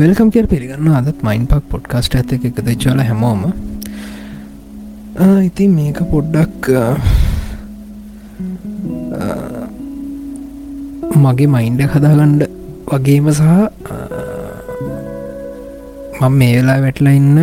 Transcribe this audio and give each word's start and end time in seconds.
Welcome 0.00 0.28
කියර 0.34 0.46
පිළිගන්න 0.52 0.88
අදත් 1.00 1.22
මයින් 1.26 1.46
පක් 1.50 1.64
podcast 1.72 2.14
ඇත 2.18 2.32
එක 2.36 2.60
දෙච්චල 2.68 3.00
හැමෝම. 3.08 3.42
ඉතින් 5.48 5.70
මේක 5.78 5.98
පොඩ්ඩක් 6.12 6.68
මගේ 11.24 11.48
මයින්ඩ 11.54 11.82
හදාගණ්ඩ 11.94 12.42
වගේම 12.90 13.26
සහ 13.32 13.42
මං 16.20 16.32
මේ 16.38 16.52
වෙලා 16.56 16.78
වැටලා 16.84 17.16
ඉන්න 17.20 17.36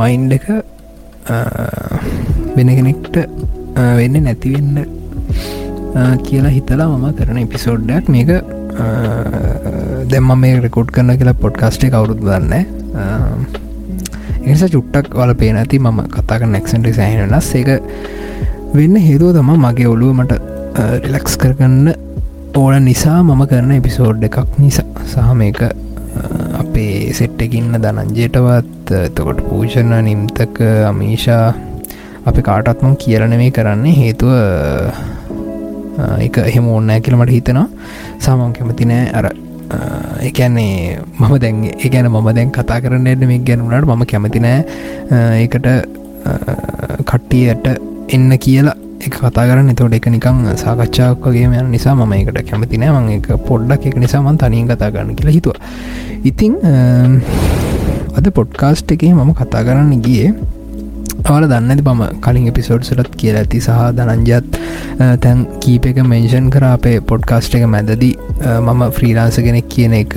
මයින්ඩ 0.00 0.36
එක 0.38 0.46
වෙන 2.56 2.68
කෙනෙක්ට 2.76 3.16
වෙන්න 3.98 4.22
නැතිවෙන්න 4.26 4.76
කියලා 6.28 6.54
හිතලා 6.58 6.92
මම 6.92 7.08
කරන 7.18 7.42
එපිසෝඩ්ඩක් 7.46 8.14
මේක 8.14 8.30
දෙම 10.12 10.28
මේ 10.42 10.60
රෙකුඩ් 10.66 10.90
කරන 10.96 11.16
කියලා 11.20 11.38
පොඩ්කාස්ටේ 11.44 11.90
කවුරුත් 11.94 12.20
දන්න. 12.26 12.52
එනිසා 14.46 14.70
චුට්ටක් 14.74 15.16
වල 15.20 15.32
පේ 15.40 15.52
නැති 15.56 15.78
මම 15.84 15.98
කතාක 16.14 16.44
නැක්සන්ට 16.54 16.88
සෑහෙනස් 16.98 17.50
ඒක 17.60 17.70
වෙන්න 18.76 18.96
හේතුව 19.06 19.34
තම 19.36 19.50
මගේ 19.64 19.88
ඔලුව 19.94 20.12
මට 20.20 20.32
රිලක්ස් 21.04 21.34
කරගන්න 21.42 21.92
ඕන 22.60 22.84
නිසා 22.88 23.18
මම 23.22 23.42
කරන 23.50 23.72
එපිසෝඩ් 23.80 24.24
එකක් 24.28 24.56
නිසා. 24.64 24.86
සහ 25.12 25.34
මේක 25.42 25.60
අපේ 26.62 27.12
සෙට්ටකින්න 27.18 27.76
දනංජයටවත් 27.84 28.92
එතකොට 29.04 29.40
පූෂණ 29.50 29.92
නිම්තක 30.08 30.58
අමීෂා 30.90 31.44
අපි 32.28 32.40
කාටත්ම 32.48 32.96
කියලනෙමේ 33.02 33.50
කරන්නේ. 33.58 33.94
හේතුව 34.00 34.32
එක 36.26 36.38
එහෙම 36.46 36.66
ඕන්නෑ 36.76 37.00
කියලමට 37.04 37.34
හිතනවා. 37.36 37.68
සාමන් 38.24 38.52
කැමති 38.56 38.88
නෑ 38.90 39.12
අර 39.20 39.26
එකන්නේ 40.28 40.98
මම 41.20 41.32
දැන් 41.44 41.56
එකන 41.70 42.06
මම 42.08 42.28
දැන් 42.36 42.50
කතා 42.58 42.80
කරන්න 42.82 43.08
එන්න 43.12 43.24
මේ 43.30 43.40
ගැනුනට 43.48 43.88
මම 43.94 44.04
කැමතිනෑ 44.12 44.58
ඒකට 45.44 45.66
කට්ටියට 47.10 47.66
එන්න 48.16 48.30
කියලා 48.44 48.76
එක 49.06 49.14
කතා 49.20 49.44
කරන්න. 49.48 49.74
තොට 49.80 49.94
එක 49.98 50.06
නිකං 50.14 50.38
සාකච්ඡාවක් 50.64 51.26
වගේ 51.30 51.50
යන 51.62 51.70
නිසා 51.76 51.94
මම 51.94 52.14
එකට 52.20 52.40
කැමතිනෑ 52.50 52.92
මං 52.94 53.10
එක 53.18 53.28
පොඩ්ඩක් 53.48 53.90
එක 53.90 53.98
නිසාමන් 54.04 54.38
තනින් 54.42 54.68
කතා 54.70 54.90
කරන්න 54.94 55.18
කියලා 55.18 55.36
හිතුව. 55.38 55.54
ඉතිං 56.30 56.54
අද 58.18 58.26
පොඩ්කාස්ට් 58.38 58.96
එකේ 58.96 59.12
මම 59.14 59.34
කතා 59.40 59.62
කරන්න 59.66 60.00
ගියේ 60.06 60.32
අවල 61.26 61.44
දන්නද 61.50 61.82
පම 61.86 62.02
කලින් 62.24 62.46
එපිසෝඩ්සලත් 62.50 63.10
කියලා 63.20 63.42
ඇති 63.44 63.60
සහ 63.66 63.80
දනංජත් 63.98 64.58
තැන් 65.24 65.38
කීප 65.62 65.86
එක 65.90 65.98
මෙන්ෂන් 66.12 66.46
කර 66.54 66.64
අපේ 66.70 67.00
පොඩ්කාස්ට් 67.10 67.56
එක 67.58 67.66
මැදදී. 67.74 68.14
මම 68.66 68.82
ෆ්‍රීලාන්ස 68.96 69.38
කෙනෙක් 69.46 69.68
කියන 69.74 69.94
එක. 70.02 70.14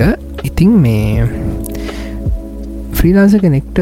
ඉතිං 0.48 0.70
මේ 0.84 1.26
ෆ්‍රීලාන්ස 2.98 3.34
කෙනෙක්ට 3.44 3.78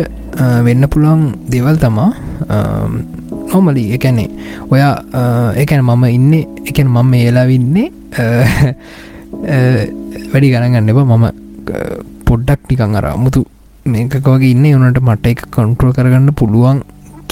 වෙන්න 0.66 0.88
පුළුවන් 0.92 1.22
දෙවල් 1.54 1.76
තමා. 1.84 2.10
නොමලි 3.52 3.84
එකැනේ 3.96 4.28
ඔයා 4.74 4.92
එකැන 5.62 5.84
මම 5.84 6.04
ඉන්න 6.16 6.32
එකන 6.70 6.88
මම 6.96 7.14
ඒලාවින්නේ 7.22 7.88
වැඩි 10.32 10.52
ගණගන්න 10.52 10.92
එබ 10.92 11.00
මම 11.06 11.26
පොඩ්ඩක් 12.28 12.60
ටිකං 12.64 12.96
අර 13.00 13.06
මුතු 13.24 13.44
මේකකවගේ 13.92 14.54
ඉන්න. 14.54 14.64
උනට 14.78 15.00
මට 15.08 15.34
එක 15.34 15.44
කන්ට්‍රෝ 15.56 15.92
කරගන්න 15.98 16.32
පුළුවන්. 16.40 16.80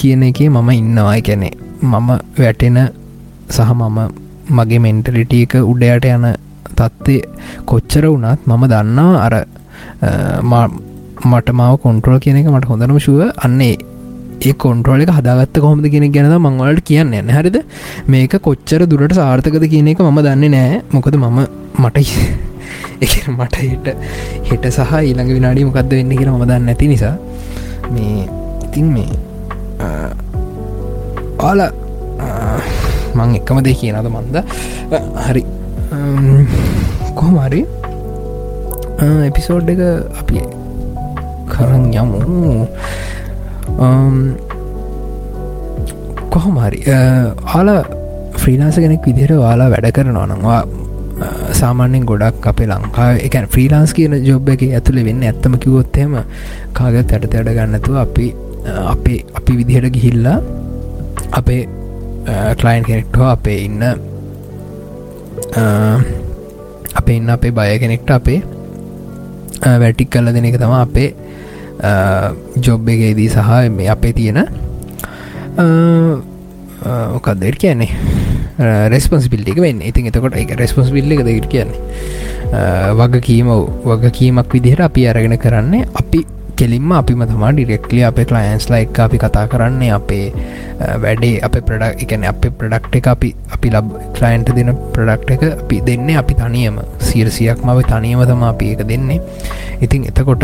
කියන 0.01 0.23
එකේ 0.29 0.49
මම 0.49 0.69
ඉන්නවා. 0.71 1.19
කැනෙ 1.21 1.49
මම 1.83 2.09
වැටෙන 2.39 2.79
සහ 3.49 3.71
මම 3.71 3.99
මගේ 4.57 4.79
මෙන්ටලිටිය 4.85 5.43
එක 5.45 5.55
උඩයට 5.63 6.05
යන 6.09 6.25
තත්ත්ය 6.77 7.15
කොච්චර 7.65 8.05
වුණත් 8.09 8.47
මම 8.47 8.65
දන්නා 8.73 9.11
අර 9.25 9.35
මට 11.23 11.55
මාව 11.59 11.77
කොන්ට්‍රෝල් 11.85 12.19
කියන 12.25 12.41
එක 12.41 12.49
මට 12.53 12.69
හොඳනම 12.71 12.99
ශුව 13.05 13.21
අන්නේ 13.45 13.75
ඒ 14.41 14.53
කොන්ට්‍රෝල 14.63 15.01
එක 15.05 15.11
හදාගත්ත 15.11 15.61
කොහොමද 15.63 15.87
කියෙන 15.93 16.11
ගැනද 16.15 16.35
මංවලට 16.37 16.83
කියන්න 16.89 17.13
එන්න 17.13 17.31
හරිද? 17.37 17.57
මේක 18.07 18.35
කොච්චර 18.47 18.81
දුරට 18.91 19.15
සාර්ථකද 19.21 19.65
කියන 19.73 19.89
එක 19.93 20.03
මම 20.05 20.19
දන්නේ 20.27 20.53
නෑ 20.55 20.81
මොකද 20.91 21.17
මම 21.17 21.39
මට 21.83 21.97
එක 23.05 23.13
මට 23.29 23.55
හෙට 23.63 23.87
හෙට 24.49 24.69
සහ 24.69 24.93
ඊළඟ 24.99 25.33
විනාඩි 25.37 25.67
මොකක්ද 25.69 25.91
වෙන්න 25.91 26.15
කියෙන 26.17 26.31
ම 26.33 26.45
දන්න 26.45 26.69
නැති 26.69 26.87
නිසා. 26.93 27.15
මේ 27.93 28.27
ඉතින් 28.65 28.87
මේ 28.95 29.28
ආල 31.49 31.61
මං 33.17 33.35
එක්කම 33.39 33.61
දෙ 33.67 33.73
කියනද 33.81 34.09
මන්ද? 34.13 34.35
හරි. 35.27 35.43
කොහමරි 37.19 37.61
එපිසෝඩ් 39.27 39.69
එක 39.73 39.81
අපි 40.21 40.43
කරන් 41.53 41.85
යමු. 42.01 42.19
කොහොමහරි 46.33 46.79
ආල 47.55 47.69
ෆ්‍රීලාස 48.41 48.77
කෙනෙක් 48.83 49.07
විදිහට 49.07 49.33
වාලා 49.45 49.69
වැඩ 49.73 49.89
කරනවා 49.95 50.27
නංවා 50.27 50.61
සාමාන්‍යෙන් 51.59 52.03
ගොඩක් 52.09 52.45
අපේ 52.51 52.67
ලංකා 52.71 53.09
එක 53.27 53.35
ෆ්‍රීලාන්ස් 53.53 53.93
කියන 53.97 54.13
ජොබ් 54.27 54.49
එක 54.53 54.61
ඇතුළේ 54.67 55.07
වෙන්න 55.07 55.25
ඇත්තම 55.29 55.57
කිවොත්තේම 55.63 56.13
කාගත් 56.77 57.15
ඇට 57.15 57.33
ඇඩ 57.33 57.49
ගන්නතුව 57.57 57.97
අපි 58.05 58.27
අපේ 58.65 59.19
අපි 59.39 59.51
විදිහට 59.59 59.89
ගිහිල්ලා 59.95 60.37
අපේ 61.39 61.61
කලයින් 62.61 62.83
කෙනෙක්ටෝ 62.87 63.27
අපේ 63.35 63.57
ඉන්න 63.65 63.83
අපේ 66.99 67.15
ඉන්න 67.19 67.29
අපේ 67.35 67.51
බය 67.59 67.71
කෙනෙක්ට 67.83 68.09
අපේ 68.19 68.39
වැටික් 69.83 70.09
කල්ල 70.15 70.33
දෙන 70.35 70.45
එක 70.49 70.57
තම 70.61 70.73
අපේ 70.79 71.09
ජොබ් 72.67 72.89
එකේදී 72.95 73.29
සහ 73.35 73.49
මේ 73.77 73.89
අපේ 73.95 74.13
තියෙන 74.13 74.39
ඕකක්දර 77.15 77.55
කියන්නේ? 77.61 77.91
රෙස්පන්සිිල්ටික 78.93 79.59
වෙන්න. 79.63 79.81
ඉතින් 79.89 80.07
එතකොට 80.09 80.35
එක 80.35 80.51
රෙස්පොන්ස්බිල්ල 80.59 81.11
එක 81.15 81.23
දෙකට 81.27 81.47
කියන්නේ? 81.53 81.79
වග 82.99 83.13
කීම 83.27 83.47
වග 83.85 84.03
කීමක් 84.17 84.53
විදිහට 84.53 84.81
අපි 84.87 85.07
අරගෙන 85.11 85.35
කරන්නේ 85.43 85.87
අපි 86.01 86.19
කෙලින්ම 86.59 86.91
අපිම 86.99 87.21
තමා 87.31 87.51
ඩිරෙක්ලි 87.57 88.01
අපේ 88.09 88.25
කලයින්ස්ලා 88.29 88.79
එක් 88.85 88.99
අපි 89.05 89.17
කතා 89.23 89.45
කරන්නේ 89.51 89.91
අපේ 89.97 90.25
වැඩේ 91.03 91.35
අප 91.47 91.55
ප්‍රඩක් 91.67 92.03
එකන 92.05 92.25
අප 92.31 92.43
ප්‍රඩක්් 92.59 92.97
එක 92.99 93.07
අපි 93.13 93.29
අපි 93.55 93.69
ලබ් 93.75 93.87
කලයින්ට 94.17 94.49
දෙන 94.57 94.71
ප්‍රඩක්් 94.95 95.31
එක 95.35 95.43
අපි 95.63 95.77
දෙන්නේ 95.89 96.17
අපි 96.21 96.33
තනියම. 96.41 96.77
සිරසියක් 97.07 97.61
මව 97.67 97.77
තනියම 97.91 98.21
තම 98.31 98.43
අපි 98.51 98.67
එක 98.75 98.83
දෙන්නේ. 98.91 99.19
ඉතින් 99.85 100.01
එතකොට 100.09 100.43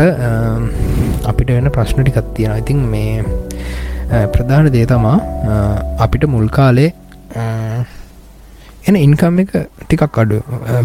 අපිට 1.30 1.50
වෙන 1.56 1.68
ප්‍රශ්නටි 1.76 2.16
කත්තියෙන 2.16 2.56
ඉතින් 2.62 2.80
මේ 2.92 3.24
ප්‍රධාන 4.34 4.70
දේ 4.76 4.86
තමා 4.92 5.18
අපිට 6.06 6.24
මුල් 6.34 6.48
කාලේ 6.58 6.90
එන 8.88 8.96
ඉන්කම් 9.06 9.40
එක 9.42 9.52
ටිකක් 9.84 10.18
අඩු 10.22 10.36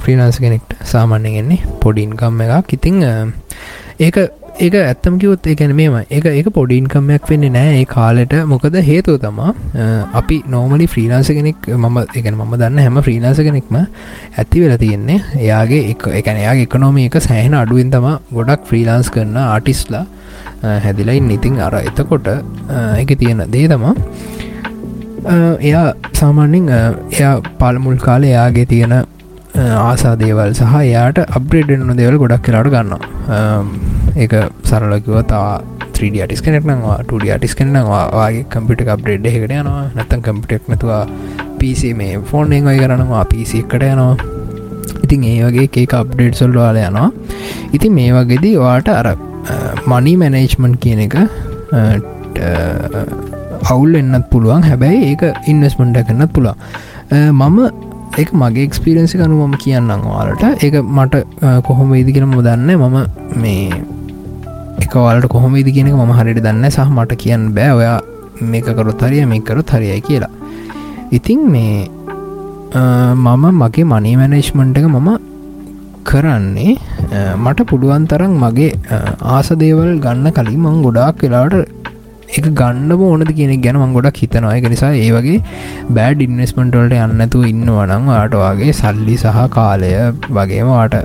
ප්‍රීනාන්ස 0.04 0.38
කෙනෙක්ට 0.44 0.72
සාමාන්‍යයෙන්නේ 0.94 1.62
පොඩි 1.84 2.02
ඉන්කම් 2.10 2.42
එකක්. 2.46 2.74
ඉතිං 2.78 2.98
ඒක 4.02 4.18
ඒක 4.58 4.76
ඇත්තම 4.76 5.18
කිවොත් 5.18 5.46
ඒකැන 5.46 5.74
මේම 5.74 5.96
එක 6.10 6.26
එක 6.32 6.48
පොඩින්කම්මයක් 6.52 7.28
වෙන්නේ 7.30 7.52
නෑ 7.52 7.74
ඒ 7.74 7.86
කාලෙට 7.88 8.34
මොකද 8.46 8.78
හේතුව 8.84 9.18
තමා 9.20 9.52
අපි 10.14 10.38
නෝමලි 10.48 10.88
ෆ්‍රීලාන්ස 10.88 11.30
කෙනෙක් 11.30 11.70
මම 11.76 12.00
එකන 12.14 12.34
මම 12.36 12.56
දන්න 12.56 12.80
හැම 12.80 12.98
ෆ්‍රීලාන්ස 13.00 13.42
කෙනෙක්ම 13.42 13.78
ඇති 13.80 14.64
වෙලා 14.64 14.80
තියෙන්නේ 14.80 15.20
එයාගේ 15.42 15.84
එක 15.92 16.08
එකන 16.14 16.42
එයාගේ 16.44 16.68
එකනෝම 16.68 17.00
එක 17.00 17.18
සෑහෙන 17.22 17.56
අඩුවෙන් 17.56 17.94
තම 17.94 18.10
ගොඩක් 18.32 18.66
ෆ්‍රීලාන්ස් 18.66 19.12
කරන 19.12 19.40
ආටිස්ලා 19.44 20.04
හැදිලයි 20.80 21.20
නිතින් 21.24 21.62
අර 21.62 21.74
එතකොට 21.82 22.30
එක 22.98 23.16
තියෙන 23.16 23.48
දේ 23.50 23.66
තමා 23.68 23.96
එයා 25.62 25.88
සාමාන්‍යෙන් 26.16 26.70
එයා 26.76 27.34
පළමුල් 27.58 27.98
කාල 28.00 28.24
එයාගේ 28.26 28.68
තියෙන 28.68 28.96
ආසා 29.56 30.16
දේවල් 30.18 30.54
සහ 30.54 30.76
එයාට 30.82 31.20
අප්‍රේඩ්න 31.30 31.92
දේවල් 31.96 32.18
ගොඩක් 32.18 32.46
කියලාට 32.46 32.72
ගන්නවා. 32.72 34.01
ඒක 34.16 34.34
සරලකිව 34.70 35.16
තා 35.32 35.62
3ඩ 35.96 36.26
ටිස් 36.28 36.42
කෙනෙක්නවා 36.46 36.98
2ඩ 37.10 37.38
ටිස් 37.40 37.56
කෙනවාගේ 37.60 38.44
කම්පිට 38.54 38.90
අප්ඩේඩ් 38.96 39.26
එකට 39.32 39.54
යනවා. 39.58 39.84
නැතන් 39.98 40.22
කම්පිටෙක් 40.28 40.70
නැතුවා 40.72 41.04
පිසි 41.60 41.90
මේ 42.00 42.14
ෆෝන් 42.30 42.54
එංගයි 42.58 42.78
කරනවා 42.84 43.26
පිසි 43.34 43.60
එකට 43.64 43.84
යනවා. 43.90 44.16
ඉතින් 45.04 45.24
ඒ 45.32 45.38
වගේ 45.48 45.68
ඒක 45.84 45.94
අප්ඩේට් 46.02 46.42
සොල්වාල 46.42 46.80
යනවා. 46.86 47.10
ඉතින් 47.78 47.94
මේ 48.00 48.10
වගේදී 48.18 48.56
වාට 48.64 48.90
අර 49.00 49.08
මනි 49.92 50.16
මැනේජ්මන්් 50.24 50.74
කියන 50.86 51.00
එක 51.06 51.16
අවුල් 53.72 53.94
එන්නත් 54.02 54.26
පුළුවන්. 54.34 54.68
හැබැයි 54.70 55.00
ඒක 55.12 55.24
ඉන්වස්මන්ඩ 55.54 56.04
කරන්නත් 56.10 56.34
පුළුවන්. 56.36 56.58
මම 57.40 57.58
එක 58.22 58.30
මගේ 58.42 58.66
එක්ස්පිරෙන්සි 58.68 59.16
කනු 59.20 59.36
මම 59.48 59.56
කියන්නම් 59.64 60.04
වාලට 60.12 60.44
ඒක 60.66 60.76
මට 60.98 61.24
කොහොම 61.68 61.94
ඉදි 62.02 62.12
කියෙන 62.16 62.34
දන්න 62.48 62.72
මම 62.78 62.98
මේ 63.44 63.70
එකවාලට 64.92 65.28
කොහොම 65.34 65.54
ඉදි 65.64 65.72
කියෙනෙක 65.76 65.96
ම 66.04 66.14
හරිට 66.20 66.40
දන්න 66.46 66.66
සහ 66.76 66.90
මට 66.98 67.20
කියන්න 67.24 67.44
බෑ. 67.58 67.72
ඔයා 67.80 67.98
මේකකරොත් 68.54 69.02
හරිය 69.08 69.26
මේකරොත් 69.34 69.70
හරියයි 69.76 70.02
කියලා. 70.08 70.32
ඉතින් 71.18 71.42
මේ 71.54 71.76
මම 73.26 73.46
මගේ 73.62 73.86
මනී 73.92 74.16
මැනේජ්මන්ට් 74.22 74.80
එක 74.82 74.88
මම 74.90 75.10
කරන්නේ 76.10 76.74
මට 77.44 77.68
පුළුවන් 77.70 78.06
තරම් 78.12 78.34
මගේ 78.44 78.72
ආසදේවල් 79.36 79.94
ගන්න 80.06 80.28
කලින් 80.38 80.60
මං 80.66 80.82
ගොඩාක් 80.86 81.24
වෙලාට 81.26 81.56
එක 82.38 82.46
ගන්නම 82.60 83.02
ඕනද 83.08 83.32
කියන 83.40 83.54
ගැන 83.66 83.80
මං 83.84 83.96
ගොඩක් 83.98 84.22
හිතනවා. 84.24 84.54
එක 84.60 84.68
නිසා 84.74 84.92
ඒ 85.06 85.10
වගේ 85.18 85.40
බෑඩ් 85.98 86.26
ඉන්වස්මටවලට 86.28 86.96
යන්නතු 87.06 87.48
ඉන්නවනම් 87.54 88.12
වාටවාගේ 88.12 88.78
සල්ලි 88.82 89.18
සහ 89.24 89.42
කාලය 89.58 89.92
වගේම 90.38 90.70
වාට 90.76 90.96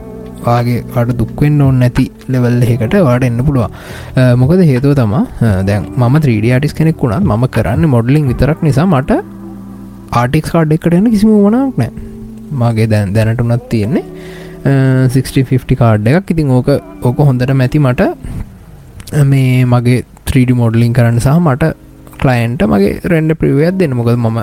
වාගේ 0.46 0.80
වට 0.94 1.18
දුක්වෙන්න 1.20 1.60
ඕන්න 1.66 1.80
නැති 1.84 2.06
ලෙවල් 2.34 2.58
එකට 2.74 2.96
වාට 3.08 3.28
එන්න 3.30 3.40
පුළුවන් 3.48 4.34
මොකද 4.42 4.64
හේතුව 4.72 4.94
තමා 5.00 5.24
දැන් 5.70 5.86
මම 6.00 6.18
3D 6.26 6.52
ආටිස් 6.56 6.76
කෙනෙක් 6.80 7.04
වුණත් 7.04 7.30
මම 7.30 7.46
කරන්න 7.56 7.86
මොඩලිං 7.94 8.26
විතරක් 8.32 8.60
නිසා 8.68 8.88
මට 8.92 9.22
ආටික්ස් 10.22 10.52
කාඩ් 10.56 10.76
එකට 10.78 10.98
එන්න 10.98 11.08
කිසිම 11.14 11.32
වනක් 11.46 11.82
නෑ 11.82 11.92
මගේ 12.62 12.88
දැන් 12.92 13.14
දැනටුනත් 13.14 13.64
තියෙන්නේ 13.72 14.04
60 15.14 15.78
කාඩ් 15.82 16.08
එකක්. 16.10 16.30
ඉතින් 16.34 16.50
ඕක 16.58 16.68
ඕක 17.08 17.18
හොඳට 17.28 17.52
මැති 17.60 17.78
මට 17.86 18.02
මේ 19.32 19.64
මගේ 19.72 19.98
3D 20.30 20.56
මොඩලින් 20.62 20.94
කරන්න 20.98 21.20
සහ 21.24 21.38
මට 21.46 21.72
කලයින්ට 22.22 22.62
මගේ 22.72 22.92
රෙන්ඩ 23.12 23.38
ප්‍රිවයක් 23.40 23.78
දෙන්න. 23.80 23.96
මොකද 24.00 24.14
මම 24.16 24.38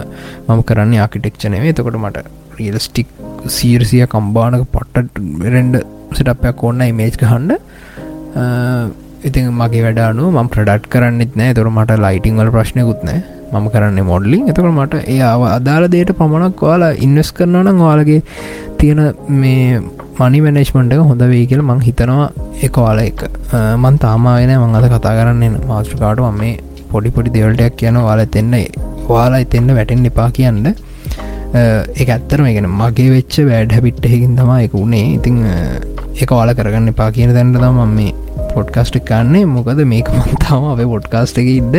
මම 0.47 0.61
කරන්න 0.69 0.95
ආකිටෙක්ෂනවේ 1.05 1.73
එතකොට 1.73 1.99
මට 2.03 2.27
රියල්ස්ටික් 2.59 3.07
සීරසිය 3.57 4.05
කම්බානක 4.13 4.65
පට්ට 4.73 5.15
රෙන්ඩ 5.55 5.75
සිටපයක් 6.17 6.63
ඕන්න 6.63 6.81
ඉමේජ් 6.89 7.15
හන්ඩ 7.31 7.51
ඉතින් 9.27 9.45
මගේ 9.59 9.83
වැඩනු 9.85 10.25
ම 10.31 10.49
ප්‍රඩට් 10.53 10.89
කරන්නෙත් 10.93 11.35
නෑ. 11.39 11.53
තොර 11.57 11.69
මට 11.69 11.97
ලයිටිංවල 12.05 12.51
ප්‍රශ්නයකුත් 12.55 13.01
නෑ. 13.09 13.21
මම 13.53 13.65
කරන්න 13.73 13.99
මොඩලින් 14.11 14.47
එතකට 14.51 14.69
මට 14.69 15.01
ඒ 15.13 15.19
අදාළ 15.57 15.85
දේට 15.95 16.11
පමණක් 16.19 16.61
වාලා 16.67 16.93
ඉන්වස් 17.05 17.29
කරනනම් 17.37 17.81
වාලගේ 17.87 18.21
තියෙන 18.79 19.01
මේ 19.41 19.81
මනි 20.19 20.39
මනේශ්මන්ට 20.45 20.93
එක 20.95 21.03
හොඳ 21.09 21.23
වේ 21.33 21.45
කියල 21.51 21.61
මං 21.67 21.83
හිතනවා 21.87 22.27
එකවාල 22.67 22.99
එක. 23.03 23.21
මන් 23.83 23.99
තාමාගෙන 24.05 24.53
මං 24.59 24.79
අද 24.79 24.87
කතා 24.93 25.13
කරන්න 25.19 25.59
මාස්ට්‍රකාට 25.69 26.23
ම 26.25 26.41
මේ 26.41 26.55
පොඩි 26.91 27.13
පොඩි 27.15 27.35
දෙවල්ටයක් 27.37 27.77
කියන 27.81 27.99
වාල 28.07 28.23
එතෙන්න 28.25 28.55
වාලා 29.11 29.43
එතෙන්න 29.45 29.75
වැටෙන් 29.77 30.09
එපා 30.11 30.29
කියන්න. 30.39 30.67
එක 31.53 32.09
ඇත්තරම 32.15 32.47
ගෙන 32.57 32.69
මගේ 32.81 33.09
වෙච්ච 33.15 33.35
වැඩ 33.49 33.75
හැපිට්ට 33.77 34.09
හැකින් 34.13 34.37
තමා 34.39 34.61
එක 34.67 34.77
වුණේ 34.79 35.05
ඉතිං 35.17 35.39
එක 36.23 36.31
වාල 36.37 36.53
කරගන්න 36.59 36.93
එපා 36.93 37.09
කියන 37.17 37.33
දැන්ට 37.37 37.59
තම 37.65 37.81
මේ 37.97 38.13
පොඩ්කාස්ට් 38.55 38.97
කන්නේ 39.09 39.45
මොකද 39.57 39.83
මේක 39.93 40.09
මන්තාම 40.17 40.71
අපේ 40.73 40.89
පොඩ්කාස්ට් 40.95 41.43
එක 41.43 41.51
ඉන්න 41.57 41.77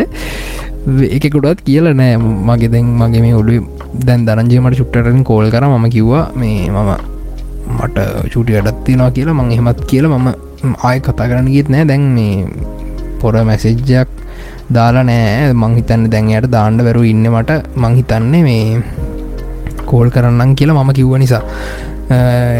එකකුඩත් 1.17 1.61
කියල 1.65 1.87
නෑ. 2.01 2.17
මගේ 2.49 2.71
දැන් 2.75 2.89
මගේ 3.01 3.23
මේ 3.25 3.35
ඔඩු 3.41 3.61
දැන් 4.07 4.27
දරංජයමට 4.29 4.79
චුට්ටරින් 4.81 5.25
කෝල් 5.25 5.47
කර. 5.55 5.65
ම 5.65 5.87
කිව්වා 5.95 6.25
මේ 6.41 6.69
මම 6.71 6.91
මට 7.77 7.99
චුටි 8.33 8.59
අඩත්තිනවා 8.61 9.11
කියලා. 9.17 9.39
මං 9.41 9.53
එහෙමත් 9.55 9.81
කියල 9.91 10.09
මම 10.09 10.29
ආය 10.89 10.99
කතා 11.01 11.29
කරන්න 11.31 11.49
ගීත් 11.55 11.71
නෑ. 11.75 11.89
දැන් 11.91 12.05
මේ 12.17 12.47
පොර 13.21 13.35
මැසෙජ්ජක් 13.51 14.09
දාලා 14.77 15.05
නෑ. 15.11 15.53
මංහිතන්න 15.63 16.05
දැන්යට 16.15 16.51
දාණ්ඩ 16.57 16.87
වැරු 16.89 17.03
ඉන්න 17.13 17.27
මට. 17.33 17.61
මංහිතන්නේ 17.85 18.43
මේ 18.49 18.65
කෝල් 19.91 20.09
කරන්නම් 20.17 20.55
කියලා 20.61 20.79
මම 20.83 20.93
කිව්ව 20.99 21.15
නිසා. 21.25 21.43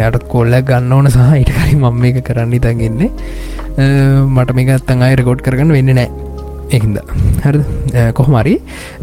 යට 0.07 0.29
කොල්ලක් 0.35 0.65
ගන්න 0.69 0.93
ඕන 0.97 1.11
සහ 1.15 1.19
ඉට 1.43 1.51
කරි 1.57 1.75
මම 1.81 1.97
මේක 2.05 2.21
කරන්න 2.29 2.55
තැන්ගෙන්නේ 2.67 3.11
මට 4.37 4.55
මේක 4.59 4.71
අත්තන් 4.77 5.05
අයි 5.07 5.19
රෙකෝඩ් 5.21 5.45
කරගන්න 5.47 5.75
වෙන්න 5.77 5.93
නෑ 5.99 6.09
එහින්ද 6.77 6.99
හර. 7.45 7.57
කොහමරි 8.19 8.55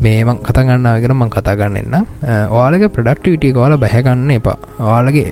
මේමං 0.06 0.42
කතගන්නාගෙන 0.48 1.16
මං 1.20 1.32
කතාගන්න 1.36 1.80
එන්න 1.82 1.96
ඔයාලගේ 2.58 2.94
ප්‍රඩක්ටිවිටිය 2.98 3.54
කෝල 3.60 3.78
බැහැගන්න 3.86 4.36
එපා. 4.40 4.58
ඔයාලගේ 4.90 5.30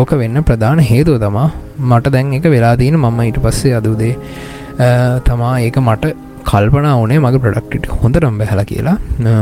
ඕක 0.00 0.10
වෙන්න 0.22 0.44
ප්‍රධාන 0.48 0.80
හේතුව 0.90 1.18
තමා. 1.24 1.48
මට 1.90 2.14
දැන් 2.14 2.32
එක 2.38 2.46
වෙලාදීන 2.54 2.96
මම 3.02 3.20
ඊට 3.26 3.38
පස්සේ 3.44 3.74
අදුදේ 3.80 4.14
තමා 5.28 5.54
ඒක 5.66 5.78
මට 5.86 6.14
කල්පනා 6.50 6.94
ඕනේ 7.00 7.18
මගේ 7.24 7.44
ප්‍රඩක්ටිට 7.44 7.86
හොඳටම් 8.00 8.38
බැහල 8.40 8.62
කියලා. 8.70 8.96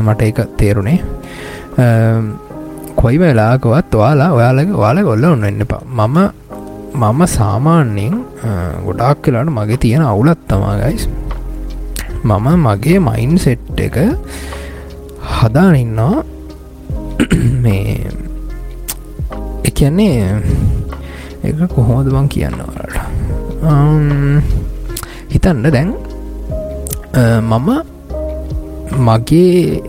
මට 0.07 0.21
එක 0.31 0.39
තේරුණේ. 0.61 0.99
කොයි 2.97 3.17
වෙලාකවත් 3.21 3.95
ඔයාලා 3.95 4.31
ඔයාලගේ 4.33 4.75
ඔයාල 4.75 4.99
ගොල්ල 5.05 5.25
ඔන්න 5.27 5.45
එන්න 5.45 5.63
එපා. 5.63 5.83
මම 5.99 6.17
මම 6.95 7.21
සාමාන්‍යයෙන් 7.29 8.15
ගොඩාක් 8.85 9.19
කියලාට 9.23 9.51
මගේ 9.51 9.77
තියෙන 9.77 10.03
අවුලත් 10.03 10.41
තමාගයිස් 10.49 11.09
මම 12.25 12.47
මගේ 12.59 12.99
මයින් 13.01 13.39
සෙට් 13.39 13.61
එක 13.79 13.97
හදානින්නවා 15.33 16.25
මේ 17.63 18.09
එකන්නේ 19.65 20.41
එක 21.45 21.61
කොහොමද 21.69 22.09
බං 22.09 22.29
කියන්නවලට 22.29 22.97
හිතන්න 25.31 25.63
දැන් 25.69 25.93
මම 27.43 27.69
මගේ 29.01 29.83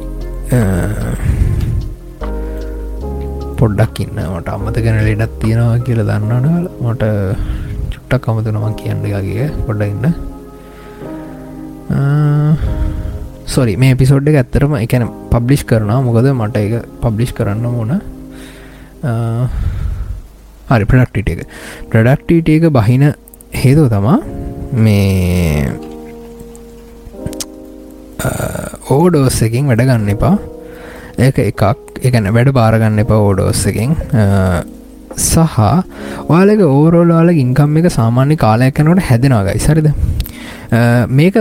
පොඩ්ඩක් 3.60 4.00
ඉන්න. 4.04 4.18
මට 4.34 4.48
අමත 4.56 4.78
ගැන 4.86 4.98
ලෙඩත් 5.08 5.34
තියෙනවා 5.42 5.78
කියල 5.86 6.02
දන්නන 6.10 6.48
මට 6.86 7.04
චුට්ටක් 7.94 8.28
අමතුනම 8.32 8.66
කියන්න 8.82 9.06
එකගේ 9.10 9.48
පොඩ්ඩ 9.68 9.84
ඉන්න. 9.94 10.06
සොරි 13.54 13.74
මේ 13.82 13.96
පිසෝඩ් 14.02 14.28
එක 14.30 14.38
ඇත්තරම 14.42 14.74
එකන 14.84 15.04
පබ්ලිෂ් 15.34 15.64
කරනවා. 15.70 16.00
මොකද 16.08 16.28
මට 16.34 16.58
එක 16.66 16.74
පබ්ලිෂ් 17.04 17.32
කරන්න 17.38 17.66
ඕන. 17.72 17.92
හරි 20.70 20.86
ප්‍රඩක්ටිට 20.92 21.30
එක. 21.34 21.42
ප්‍රඩක්ටිට 21.92 22.50
එක 22.56 22.66
බහින 22.78 23.04
හේතුව 23.62 23.88
තමා 23.94 24.20
මේ 24.86 25.72
ඕඩෝස් 28.96 29.40
එකින් 29.48 29.70
වැඩගන්න 29.72 30.14
එපා. 30.16 30.36
ඒක 31.26 31.38
එකක්. 31.50 31.62
එකන 32.08 32.28
වැඩ 32.36 32.50
බාරගන්න 32.58 33.04
එපා 33.04 33.22
ඕඩෝස් 33.28 33.62
එකින්. 33.72 33.96
සහ 35.18 35.58
වාලක 36.30 36.62
ඕරෝලාල 36.66 37.30
ඉංකම් 37.44 37.78
එක 37.82 37.88
සාමාන්‍ය 37.98 38.36
කාලයක් 38.44 38.82
යනට 38.84 39.02
හැදෙනවාගයි 39.10 39.62
සරිද 39.68 39.88
මේක 41.20 41.38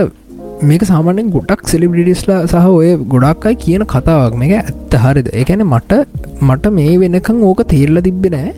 මේක 0.61 0.81
සාමානෙන් 0.89 1.29
ගොඩක් 1.33 1.67
සෙලිබිටිස්ලා 1.71 2.45
සහ 2.51 2.67
ඔය 2.69 2.89
ගොඩක්යි 3.13 3.57
කියන 3.63 3.83
කතාවක්. 3.93 4.35
මේක 4.41 4.53
ඇත්ත 4.59 4.95
හරිද? 5.03 5.27
එකැන 5.41 5.61
මට 5.65 5.99
මට 6.41 6.71
මේ 6.77 6.97
වෙනකං 7.01 7.43
ඕක 7.49 7.61
තේරල 7.73 8.01
තිබ්බෙ 8.07 8.31
නෑ. 8.35 8.53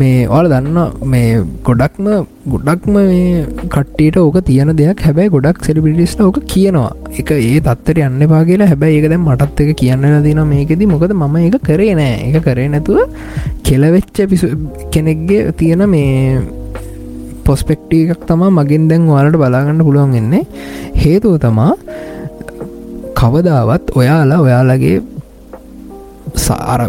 මේ 0.00 0.28
ඔල 0.28 0.48
දන්න 0.52 0.78
මේ 1.14 1.42
ගොඩක්ම 1.68 2.06
ගොඩක්ම 2.52 2.92
මේ 2.94 3.42
කට්ටට 3.74 4.20
ඕක 4.22 4.38
තියන 4.50 4.70
දෙයක්. 4.80 5.02
හැබැයි 5.08 5.34
ගොඩක් 5.36 5.66
සෙලිබිටිස්ල 5.68 6.22
ඕක 6.28 6.38
කියනවා. 6.54 6.94
එක 7.18 7.34
ඒ 7.38 7.58
තත්තර 7.60 8.02
යන්න 8.06 8.28
පා 8.34 8.44
කියලා. 8.44 8.70
හැබැයි 8.72 9.02
ඒකද 9.02 9.18
මටත් 9.18 9.66
එක 9.66 9.76
කියන්න 9.82 10.22
දින 10.22 10.42
මේකෙද. 10.54 10.86
මොකද 10.94 11.18
මම 11.18 11.36
ඒක 11.42 11.60
කරේ 11.68 11.98
නෑ. 11.98 12.16
එක 12.30 12.42
කරේ 12.48 12.70
නැතුව 12.70 13.02
කෙලවෙච්ච 13.66 14.26
පිසු 14.30 14.54
කෙනෙක්ගේ 14.94 15.52
තියෙන 15.58 15.88
මේ 15.90 16.61
පොස්පෙක්ටී 17.46 18.02
එකක් 18.06 18.24
තමා 18.26 18.50
මගින් 18.58 18.84
දැන් 18.90 19.08
වාලට 19.10 19.38
බලාගන්න 19.42 19.84
පුළුවන් 19.88 20.14
එන්නේ 20.20 20.42
හේතුව 21.02 21.34
තමා 21.44 21.72
කවදාවත් 23.20 23.92
ඔයාලා 24.00 24.40
ඔයාලගේ 24.46 24.96
සාර 26.46 26.80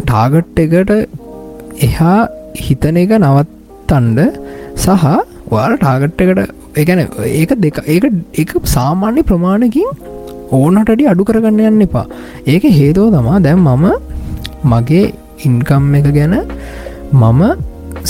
ටාගට් 0.00 0.60
එකට 0.64 0.92
එහා 1.80 2.18
හිතන 2.64 3.00
එක 3.04 3.14
නවත්තන්ඩ 3.18 4.20
සහ 4.76 5.06
ඔයාල 5.50 5.74
ටාගට් 5.76 6.22
එකට 6.24 6.40
එකන 6.76 7.00
ඒක 7.32 7.52
දෙක 7.58 7.78
ඒක 7.86 8.04
එක 8.34 8.52
සාමාන්‍ය 8.68 9.22
ප්‍රමාණකින් 9.22 9.88
ඕනටඩි 10.52 11.08
අඩු 11.12 11.22
කරගන්න 11.24 11.62
යන්න 11.70 11.86
එපා. 11.86 12.06
ඒක 12.46 12.64
හේතුව 12.78 13.06
තමා 13.14 13.38
දැම් 13.40 13.64
මම 13.66 13.86
මගේ 14.64 15.04
ඉන්කම් 15.46 15.94
එක 15.98 16.08
ගැන 16.16 16.36
මම 17.12 17.40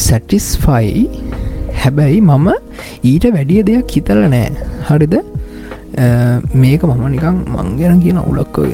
සැටිස්ෆයි 0.04 1.04
හැබැයි 1.82 2.20
මම 2.28 2.48
ඊට 3.10 3.24
වැඩිය 3.36 3.62
දෙයක් 3.68 3.92
හිතල 3.96 4.20
නෑ. 4.34 4.50
හරිද? 4.88 5.14
මේක 6.62 6.82
මම 6.88 7.04
නිකං 7.14 7.36
මංගෙන 7.54 8.00
කියන 8.04 8.18
උලක්කෝය 8.30 8.72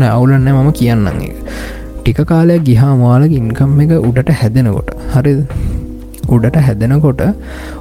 නෑ 0.00 0.10
අවුලන්න 0.16 0.48
මම 0.54 0.70
කියන්න 0.80 1.08
ටික 1.98 2.20
කාලයක් 2.30 2.62
ගිහා 2.68 2.94
මාලක 3.02 3.32
ඉන්කම් 3.40 3.80
එක 3.84 3.92
උඩට 4.08 4.30
හැදෙනකොට. 4.40 4.90
හරි 5.14 5.32
උඩට 6.34 6.56
හැදෙනකොට 6.66 7.22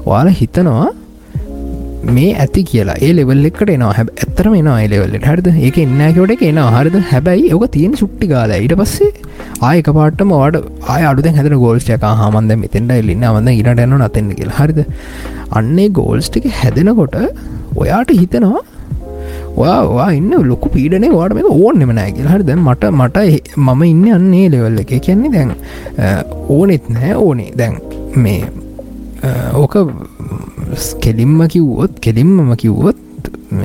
ඔයාල 0.10 0.30
හිතනවා 0.40 0.90
මේ 2.18 2.32
ඇති 2.44 2.62
කියලා. 2.70 2.96
ඒ 3.06 3.12
ලෙවල් 3.18 3.46
එකට 3.50 3.70
එනවා. 3.76 3.94
හැ 3.98 4.06
ඇතරම 4.24 4.56
එනවා 4.60 4.80
එලෙවල්ලට 4.86 5.28
හරිද? 5.30 5.48
ඒක 5.68 5.78
එන්නකොට 5.84 6.34
එක 6.36 6.44
එනවා. 6.50 6.70
හරිද? 6.78 6.98
හැබැයි 7.12 7.54
ඕක 7.56 7.66
තියෙන 7.76 7.96
සුට්ටි 8.02 8.28
කාල 8.34 8.54
ඊට 8.58 8.76
පස්සේ 8.82 9.12
ආයක 9.70 9.90
පාටම 10.00 10.34
වාඩ 10.36 10.58
ආය 10.96 11.04
අඩුද 11.12 11.30
හැද 11.40 11.56
ගෝල්ස්ටක 11.64 12.06
හමන්ද 12.22 12.58
මෙතෙන්ට 12.64 12.94
එල්ලින්න 13.00 13.26
අවන්න 13.32 13.50
ඉට 13.56 13.72
එන්න 13.86 13.98
නතන්න 14.00 14.36
කියලා. 14.40 14.60
හරිද? 14.62 14.80
අන්නේ 15.60 15.90
ගෝල්ස් 16.00 16.30
ටික 16.30 16.48
හැදෙනකොට 16.62 17.18
ඔයාට 17.82 18.12
හිතනවා 18.22 18.64
වා 19.58 20.08
ඉන්න 20.20 20.32
ලොකු 20.52 20.70
පීඩනේ. 20.76 21.14
වාට 21.18 21.36
මේ 21.38 21.46
ඕන්නෙම 21.50 21.92
නෑ 22.00 22.12
කියලා. 22.18 22.34
හරි 22.36 22.48
දැන් 22.50 22.62
මට 22.68 22.92
මට 23.00 23.18
මම 23.68 23.84
ඉන්න 23.92 24.06
අන්නේ 24.18 24.46
ලෙවල් 24.56 24.80
එක. 24.84 24.94
කියන්නේ 25.08 25.32
දැන් 25.36 25.52
ඕනෙත් 26.58 26.90
නෑ 26.98 27.14
ඕනේ. 27.26 27.52
දැන් 27.62 27.80
මේ 28.26 28.42
ඕක 29.62 29.76
කෙලින්ම 31.06 31.40
කිව්වොත් 31.48 32.00
කෙලින්මම 32.00 32.54
කිව්වොත් 32.56 32.98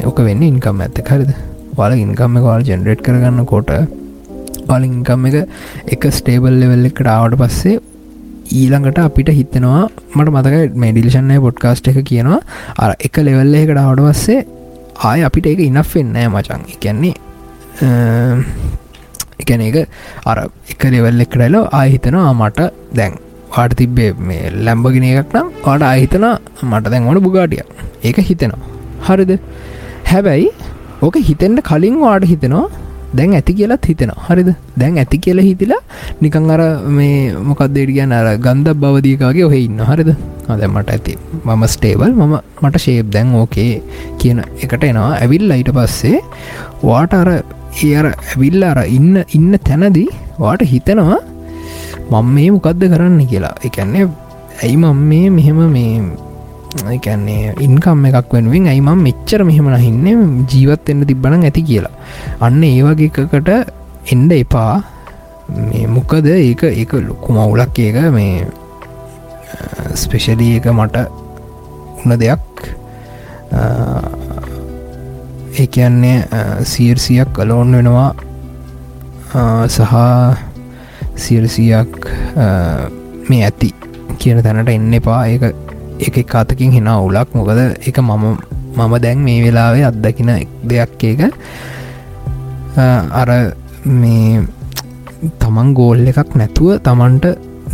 ඕක 0.04 0.18
වෙන්න 0.26 0.42
ඉන්කම් 0.42 0.80
ඇත්ත 0.80 0.98
හරිද? 1.10 1.30
වල 1.76 1.92
ඉන්කම්ම 2.04 2.38
කාල් 2.44 2.62
ජෙනරේට් 2.62 3.04
කරගන්න 3.06 3.46
කොට 3.52 3.70
වල 4.68 4.84
ඉන්කම් 4.88 5.26
එක 5.30 5.36
එක 5.94 6.02
ස්ටේබල් 6.18 6.58
ලෙවල් 6.62 6.88
එකට 6.90 7.06
ආවට 7.08 7.38
පස්සේ 7.42 7.76
ඊළඟට 8.50 8.98
අපිට 8.98 9.30
හිතනවා 9.38 9.82
මට 10.14 10.28
මතක 10.34 10.56
මෙඩිලිෂන්ය 10.84 11.38
පොඩ්කාස්ට් 11.46 11.90
එක 11.92 12.00
කියනවා 12.10 12.40
අර 12.78 12.96
එක 12.98 13.20
ලෙවල්ල 13.26 13.54
එකට 13.60 13.80
ආවට 13.84 14.04
පස්සේ 14.06 14.40
ආය 15.10 15.20
අපිට 15.28 15.46
ඒක 15.52 15.62
ඉනක් 15.68 15.94
වෙන්නෑ 15.94 16.28
මචන් 16.32 16.66
එකන්නේ 16.74 17.14
එකන 19.42 19.64
එක 19.68 19.76
අර 20.26 20.38
එක 20.72 20.82
ලෙවල් 20.94 21.24
එක්කටල 21.24 21.58
ආහිතනවා 21.60 22.32
මට 22.34 22.70
දැන් 22.92 23.14
වාට 23.54 23.74
තිබ්බේ 23.80 24.10
මේ 24.30 24.42
ලැම්බගෙන 24.66 25.06
එකක් 25.10 25.36
නම් 25.36 25.48
වාට 25.66 25.84
අහිතන 25.92 26.26
මට 26.70 26.92
දැන් 26.94 27.08
ඕන 27.10 27.20
බුගාටිය 27.28 27.64
ඒක 28.08 28.18
හිතෙනවා. 28.30 28.66
හරිද? 29.06 29.32
හැබැයි 30.10 30.50
ඕක 31.06 31.16
හිතෙන්ට 31.30 31.60
කලින් 31.70 31.96
වාට 32.04 32.24
හිතෙනවා 32.32 32.66
දැන් 33.18 33.34
ඇති 33.38 33.52
කියලත් 33.58 33.84
හිතෙනවා. 33.90 34.24
හරිද? 34.28 34.50
දැන් 34.80 34.98
ඇති 35.02 35.18
කියලා 35.24 35.46
හිතිලා 35.50 35.82
නිකං 36.22 36.50
අර 36.54 36.62
මේ 36.98 37.14
මොකක්දේට 37.50 37.92
ගැන 37.98 38.12
අර 38.18 38.26
ගන්ධ 38.46 38.74
බවදියකාගේ 38.82 39.46
ඔහෙ 39.48 39.60
ඉන්න 39.68 39.80
හරිද? 39.90 40.10
අදමට 40.54 40.90
ඇති. 40.94 41.14
මම 41.44 41.64
ස්ටේබල් 41.74 42.10
මම 42.12 42.34
මට 42.62 42.84
ශේප් 42.86 43.14
දැන් 43.16 43.34
ඕකේ 43.42 43.70
කියන 44.20 44.40
එකට 44.64 44.84
එනවා. 44.90 45.12
ඇවිල් 45.22 45.54
අයිට 45.56 45.72
පස්සේ 45.78 46.18
වාට 46.82 47.14
අර 47.22 47.30
ඒ 47.84 47.90
අර 48.00 48.06
ඇවිල්ල 48.12 48.62
අර 48.70 48.78
ඉන්න 48.98 49.16
ඉන්න 49.38 49.52
තැනදී 49.68 50.08
වාට 50.42 50.62
හිතනවා 50.72 51.18
මං 52.12 52.26
මේ 52.36 52.48
මොකක්ද 52.54 52.82
කරන්න 52.92 53.20
කියලා. 53.30 53.54
එකන්නේ 53.66 54.06
ඇයි 54.62 54.76
මං 54.82 54.96
මේ 55.10 55.30
මෙහෙම 55.36 55.60
මේ 55.76 55.92
එකන්නේ 56.94 57.54
ඉන්කම් 57.66 58.04
එකක් 58.08 58.32
වෙනුවෙන් 58.36 58.68
ඇයිමම් 58.72 59.02
මෙච්චර 59.06 59.40
මෙහෙමන 59.48 59.76
හින්න 59.86 60.46
ජීවත් 60.52 60.88
එන්න 60.92 61.02
තිබ්බන 61.10 61.44
ඇති 61.48 61.62
කියලා. 61.70 61.94
අන්න 62.46 62.62
ඒවගේකට 62.70 63.50
එන්ඩ 64.12 64.32
එපා. 64.42 64.74
මේ 65.68 65.86
මොකද 65.96 66.26
ඒක? 66.32 66.62
ඒක 66.80 66.92
ලොකු 67.08 67.32
මවුලක් 67.36 67.78
ඒක. 67.86 67.96
මේ 68.16 68.46
ස්පෙෂලී 70.02 70.56
එක 70.58 70.66
මට 70.72 70.96
උන 72.04 72.10
දෙයක්. 72.22 72.48
ඒ 75.60 75.66
කියන්නේ 75.74 76.16
සීර්සියක් 76.72 77.32
කලෝන් 77.36 77.72
වෙනවා. 77.78 78.10
සහ 79.74 79.94
සියරසියක් 81.24 81.96
මේ 83.30 83.42
ඇති 83.48 83.70
කියන 84.20 84.42
තැනට 84.46 84.70
එන්න 84.76 84.94
එපා. 85.00 85.22
ඒ 85.32 85.52
එක 86.06 86.16
කාතකින් 86.32 86.72
හෙන 86.76 86.88
උලක් 87.06 87.34
මොකද 87.38 87.60
එක 87.88 87.98
මම 88.04 88.24
මම 88.78 88.94
දැන් 89.04 89.18
මේ 89.26 89.42
වෙලාවේ 89.44 89.84
අත්දකින 89.90 90.30
දෙයක් 90.70 91.04
ඒක. 91.10 91.20
අර 93.20 93.28
මේ 94.00 94.46
තමන් 95.42 95.68
ගෝල් 95.78 96.02
එකක් 96.10 96.32
නැතුව 96.40 96.70
තමන්ට 96.88 97.26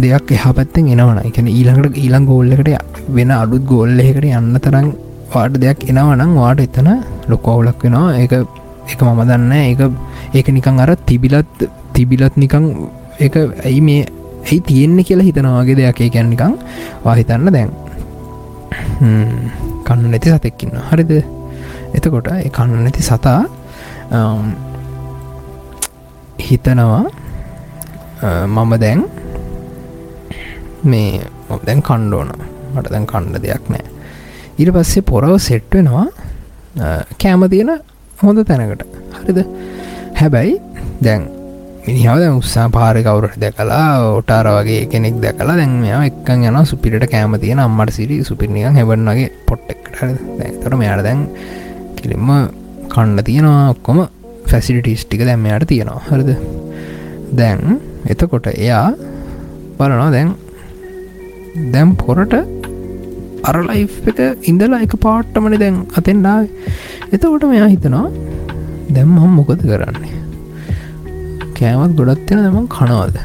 දෙයක් 0.03 0.31
එහ 0.37 0.45
පැත්තෙන් 0.59 0.91
එනවන 0.95 1.21
එකන 1.29 1.49
ඊළඟට 1.57 1.99
ඊළං 2.05 2.29
ගෝල්ල 2.31 2.55
එකට 2.57 2.71
වෙන 3.17 3.31
අඩුත් 3.41 3.65
ගෝල්ල 3.73 4.05
එකට 4.05 4.25
යන්න 4.31 4.61
තරම් 4.67 4.89
වාට 5.35 5.61
දෙයක් 5.65 5.89
එනවනම් 5.91 6.33
වාට 6.41 6.65
එතන 6.67 6.89
ලොකවුලක් 7.33 7.85
වෙනවා. 7.85 8.17
ඒ 8.21 8.27
එක 8.93 9.01
මම 9.03 9.21
දන්න 9.31 9.53
ඒක 9.61 9.81
ඒක 10.39 10.49
නිකං 10.57 10.81
අර 10.85 10.91
තිබිලත් 11.09 11.69
තිබිලත් 11.95 12.37
නිකං 12.43 12.65
එක 13.26 13.35
ඇයි 13.37 13.80
මේ 13.88 14.02
ඇයි 14.47 14.61
තියෙන්නේ 14.68 15.04
කියලා 15.09 15.26
හිතනවාගේ 15.28 15.76
දෙයක්. 15.80 16.00
ඒ 16.00 16.11
කැන්නිකං 16.16 16.54
වාහිතන්න 17.04 17.52
දැන්. 17.56 17.71
කන්න 19.87 20.11
නැති 20.12 20.30
සතෙක්කින්න 20.35 20.75
හරිද? 20.90 21.12
එතකොට 21.97 22.28
ඒ 22.35 22.50
කන්න 22.56 22.85
නැති 22.87 23.02
සතා 23.11 23.40
හිතනවා 26.47 27.04
මම 28.47 28.73
දැන් 28.85 29.00
මේ 30.92 31.21
දැන් 31.66 31.83
කණ්ඩෝන 31.88 32.30
මට 32.75 32.90
දැන් 32.94 33.06
කණ්ඩ 33.12 33.42
දෙයක් 33.47 33.64
නෑ. 33.73 33.85
ඉට 34.59 34.71
පස්සේ 34.75 35.06
පොරව 35.11 35.37
සෙට්වෙනවා 35.49 36.06
කෑම 37.23 37.42
තියෙන 37.54 37.73
හොඳ 38.23 38.38
තැනකට. 38.49 38.83
හරිද? 39.16 39.38
හැබැයි 40.21 40.54
දැන් 41.06 41.23
මිනිහාව 41.87 42.19
දැන් 42.19 42.37
උත්සා 42.41 42.67
පාර 42.71 42.97
කවුරට 42.99 43.35
දැකලා 43.37 43.88
ඔටාර 44.19 44.47
වගේ 44.49 44.85
කෙනෙක් 44.87 45.17
දැකලා 45.21 45.57
දැන් 45.59 45.73
මෙයා 45.83 46.00
එක්කන් 46.11 46.45
යන 46.49 46.59
සුපිරිට 46.64 47.05
කෑම 47.12 47.35
තියෙන 47.43 47.61
අම්මට 47.61 47.93
සිරි 47.93 48.17
සුපිරිනිකන් 48.25 48.79
හැබන්නගේ 48.81 49.26
පොට්ටෙක්ට 49.49 49.99
දැතර 50.38 50.76
මෙයාට 50.83 51.05
දැන් 51.09 51.21
කිලින්ම 51.99 52.31
කණ්ඩ 52.95 53.26
තියෙනවා 53.29 53.67
ඔක්කොම 53.75 54.00
ෆැසිලිටිස් 54.50 55.05
ටික 55.05 55.26
දැම්මයට 55.29 55.69
තියෙනවා. 55.69 56.00
හරිද? 56.09 56.33
දැන් 57.37 57.81
එතකොට 58.07 58.49
එයා 58.55 58.88
බලනවා 59.79 60.11
දැන් 60.17 60.35
දැම් 61.71 61.97
පොරට 61.97 62.35
අරලයි් 63.45 63.87
එක 64.09 64.49
ඉඳලා 64.50 64.85
එක 64.88 64.97
පාට්ටමන 65.07 65.61
දැන් 65.61 65.81
අතෙන්ඩා 65.99 66.38
එතකොට 67.12 67.50
මෙයා 67.55 67.69
හිතනවා 67.69 68.07
දැම් 68.91 69.19
හම් 69.21 69.33
මොකද 69.41 69.61
කරන්නේ? 69.62 70.24
කෑමත් 71.61 71.96
ගොඩත් 72.00 72.25
තියෙන 72.28 72.44
දෙම 72.46 72.68
කනවද? 72.76 73.16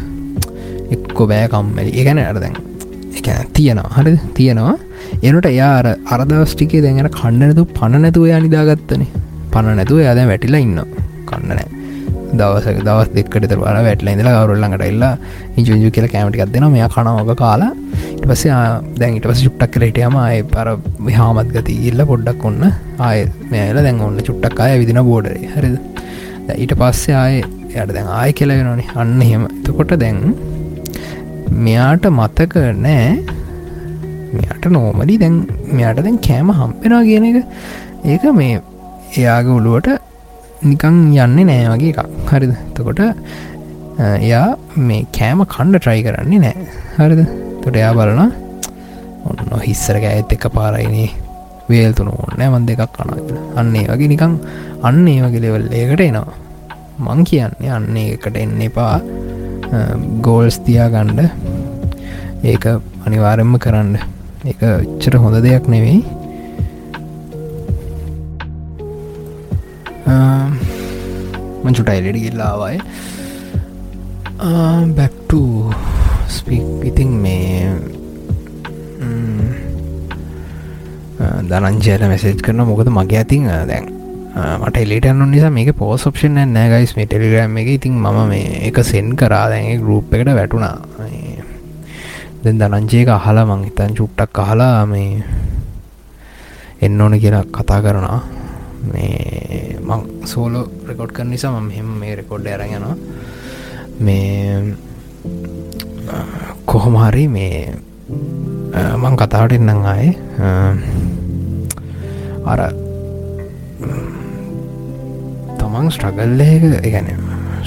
එක්කො 0.95 1.27
බෑ 1.31 1.47
කම්මැලි. 1.53 1.95
ඒගැන 1.99 2.21
අරදැන් 2.25 2.55
එක 3.17 3.27
තියෙනවා. 3.57 3.89
හරි 3.97 4.15
තියෙනවා. 4.37 4.75
එනට 5.23 5.49
එයා 5.53 5.73
අරදවස්ටිකේ 6.15 6.85
දැඟෙන 6.85 7.11
කන්නනතු 7.19 7.67
පණ 7.79 8.07
නැතුව 8.07 8.29
යා 8.31 8.45
නිදාගත්තන. 8.45 9.03
පණ 9.51 9.77
නැතුව 9.79 9.99
යාද 10.05 10.23
වැටිලා 10.31 10.63
ඉන්න 10.65 10.79
කන්නනෑ 11.29 11.67
දවසක 12.31 12.81
දවස් 12.87 13.09
දෙකට 13.15 13.35
තර 13.41 13.59
වල 13.61 13.77
වැටල 13.87 14.09
ඉඳලා 14.11 14.33
ගවරුල්ලඟට 14.35 14.83
එල්ලා 14.89 15.13
ඉජුජු 15.61 15.89
කියල 15.95 16.07
කෑමටිකක් 16.13 16.51
දෙෙන 16.55 16.67
මෙයා 16.75 16.89
කනවක 16.95 17.35
කාලා 17.41 17.71
පස 18.29 18.43
දැන්ට 19.01 19.27
පස 19.29 19.41
චුට්ටක් 19.45 19.73
කරටයම 19.75 20.17
අය 20.23 20.43
පර 20.53 20.69
විහාමත් 21.07 21.53
ගති 21.55 21.77
ඉල්ල 21.89 22.03
පොඩ්ඩක් 22.11 22.45
ඔන්න 22.49 22.67
ආය 23.07 23.25
මේල 23.53 23.79
දැන් 23.85 24.03
ඔන්න 24.07 24.19
චුට්ටක් 24.27 24.61
අය 24.65 24.77
විදින 24.83 25.01
බෝඩරේ 25.09 25.53
හරිද? 25.55 25.79
ඊට 26.57 26.75
පස්සේ 26.81 27.17
ආය 27.23 27.41
යට 27.69 27.91
දැන් 27.95 28.07
ආය 28.19 28.31
කෙලවෙනනි 28.39 28.85
අන්න 29.01 29.21
එහෙම. 29.25 29.43
එතකොට 29.57 29.93
දැන් 30.03 30.19
මෙයාට 31.65 32.05
මතක 32.17 32.55
නෑ. 32.85 33.05
මෙයට 34.33 34.65
නෝමලි 34.75 35.15
දැන් 35.23 35.37
මෙයට 35.77 36.01
දැන් 36.05 36.17
කෑම 36.27 36.49
හම්පෙනවා 36.59 37.03
කියන 37.09 37.27
එක. 37.29 37.37
ඒක 38.11 38.25
මේ 38.39 38.57
එයාගේ 39.19 39.55
ඔළුවට 39.59 39.89
නිකං 40.71 40.97
යන්නේ 41.25 41.47
නෑ 41.51 41.69
වගේ 41.73 41.93
එකක්. 41.93 42.01
හරිද? 42.31 42.53
තකොට 42.75 43.01
එයා 44.27 44.47
මේ 44.89 45.05
කෑම 45.19 45.45
කණ්ඩ 45.55 45.81
ට්‍රයි 45.81 46.03
කරන්නේ 46.07 46.43
නෑ. 46.45 46.67
හරිද? 46.99 47.23
තොට 47.63 47.79
එයා 47.81 47.95
බලන 47.99 48.21
ඔන්න 49.29 49.65
හිස්සර 49.69 49.97
ඇත් 50.11 50.37
එක 50.37 50.45
පාරයිනේ. 50.59 51.09
වේල්තුන 51.69 52.07
ඕන්න 52.17 52.45
මන් 52.51 52.63
දෙකක් 52.69 52.93
කනවා 52.97 53.41
අන්නේ 53.61 53.87
වගේ 53.93 54.11
නිකං 54.13 54.37
අන්නේ 54.89 55.19
වගේ 55.25 55.43
ලෙවල් 55.45 55.65
ඒකට 55.79 56.05
එනවා. 56.09 56.37
මං 57.07 57.19
කියන්නේ 57.29 57.71
අන්නේ 57.77 58.07
එකට 58.15 58.37
එන්න 58.43 58.61
එපා. 58.67 58.95
ගෝල්ස් 60.27 60.57
තියා 60.67 60.89
ගණ්ඩ 60.93 61.19
ඒක 62.51 62.63
අනිවාරෙන්ම 63.05 63.53
කරන්න. 63.65 63.93
එක 64.51 64.59
ච්චර 64.99 65.15
හොඳ 65.23 65.37
දෙයක් 65.45 65.67
නෙවෙයි. 65.73 65.99
මංචුට 71.63 71.89
එලඩි 71.93 72.19
ගිල්ලාවයි 72.25 72.77
බැක්ට 74.97 75.31
ස්පික් 76.35 76.67
ඉතින් 76.89 77.11
මේ 77.23 77.69
දනංජයට 81.49 82.03
මැසේජ් 82.11 82.39
කරන 82.45 82.63
මොකද 82.69 82.89
මගේ 82.97 83.19
ඇතින් 83.21 83.45
දැන් 83.71 83.85
මට 84.35 84.77
එලිටන්න 84.85 85.23
නිසා 85.31 85.49
මේක 85.49 85.71
පෝස් 85.77 86.05
ඔප්ෂන් 86.07 86.37
නෑගයිස් 86.55 86.95
මේ 86.97 87.05
ටෙලිග්‍රම් 87.05 87.57
එක. 87.61 87.67
ඉතින් 87.77 87.93
මම 87.93 88.19
මේ 88.29 88.67
එක 88.69 88.77
සෙන් 88.91 89.15
කරා. 89.19 89.45
දැන්ගේ 89.49 89.77
ගරුප් 89.83 90.13
එකට 90.13 90.33
වැටුණා. 90.39 90.77
දැන් 92.43 92.59
දනංජයක 92.61 93.09
අහලා 93.19 93.45
මං 93.45 93.63
හිතන් 93.67 93.95
චුට්ටක් 93.97 94.39
අහලා 94.43 94.85
මේ 94.85 95.23
එන්න 96.81 97.01
ඕන 97.01 97.19
කියලා 97.19 97.45
කතා 97.57 97.81
කරනවා. 97.85 98.21
මේ 98.93 99.79
මං 99.83 100.01
සෝලෝ 100.31 100.65
රෙකෝඩ් 100.87 101.11
කර 101.15 101.25
නිසා 101.25 101.51
මම 101.59 101.69
හෙම 101.77 101.89
මේ 102.01 102.15
රෙකෝඩ් 102.19 102.45
ඇරගෙනවා 102.47 102.95
මේ 103.99 104.75
කොහොමහරි 106.65 107.25
මේ 107.27 107.73
මං 109.01 109.17
කතාවට 109.21 109.57
එන්නම් 109.57 109.89
ආය. 109.93 110.07
අර 112.51 112.61
තමන් 115.69 115.89
ස්ට්‍රගල්ලක 115.93 116.63
ගැන 116.93 117.07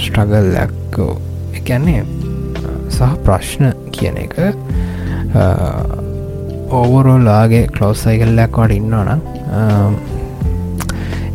ස්ට්‍රගල්ලක්කෝ 0.03 1.11
එකන්නේ 1.57 2.01
සහ 2.95 3.13
ප්‍රශ්න 3.25 3.69
කියන 3.95 4.17
එක 4.23 4.35
ඕවරෝල්ලාගේ 6.79 7.63
කලෝස් 7.77 8.03
සයිකල්ලයක් 8.07 8.59
වට 8.59 8.77
ඉන්නවන 8.79 9.09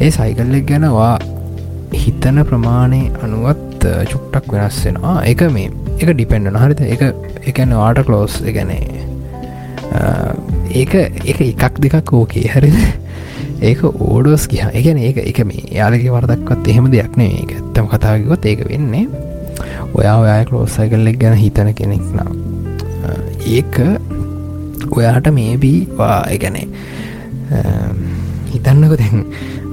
ඒ 0.04 0.10
සයිකල්ලෙක් 0.18 0.68
ගැනවා 0.72 1.14
හිතන 2.02 2.44
ප්‍රමාණය 2.50 3.00
අනුවත් 3.24 3.88
චුට්ටක් 4.12 4.52
වෙනස් 4.52 4.84
වෙනවා. 4.84 5.16
එක 5.32 5.40
මේ 5.56 5.72
එක 6.02 6.08
ඩිපෙන්ඩන 6.12 6.60
හරිත 6.62 6.80
එක 6.94 7.02
එකන 7.52 7.76
වාට 7.80 8.04
කලෝස් 8.10 8.40
ගැනේ 8.58 8.84
ඒක 10.82 10.94
එක 11.32 11.38
එකක් 11.48 11.84
දෙකක් 11.86 12.12
ඕකේ. 12.20 12.48
හරිද? 12.54 12.78
ඒක 13.60 13.80
ඕඩෝස් 13.84 14.46
කිය 14.50 14.62
එකන 14.80 14.98
ඒක 15.02 15.18
එක 15.24 15.40
මේ 15.50 15.64
යාලගේ 15.74 16.12
වරදක්වත් 16.14 16.68
එහෙම 16.72 16.86
දෙයක් 16.92 17.16
නේ 17.20 17.42
එක 17.42 17.54
ඇත්තම 17.56 17.88
කතාගකොත් 17.92 18.46
ඒක 18.46 18.60
වෙන්නේ 18.70 19.06
ඔයා 19.98 20.16
ඔයා 20.22 20.44
කලෝස්සයි 20.50 20.88
කල්ලෙක් 20.92 21.18
ගැන 21.22 21.34
හිතන 21.42 21.72
කෙනෙක් 21.80 22.04
නම්. 22.14 22.30
ඒක 23.56 23.80
ඔයාට 24.96 25.30
මේබීවා 25.38 26.18
එකනේ 26.34 26.66
හිතන්නක 28.52 28.94
දැන් 29.00 29.24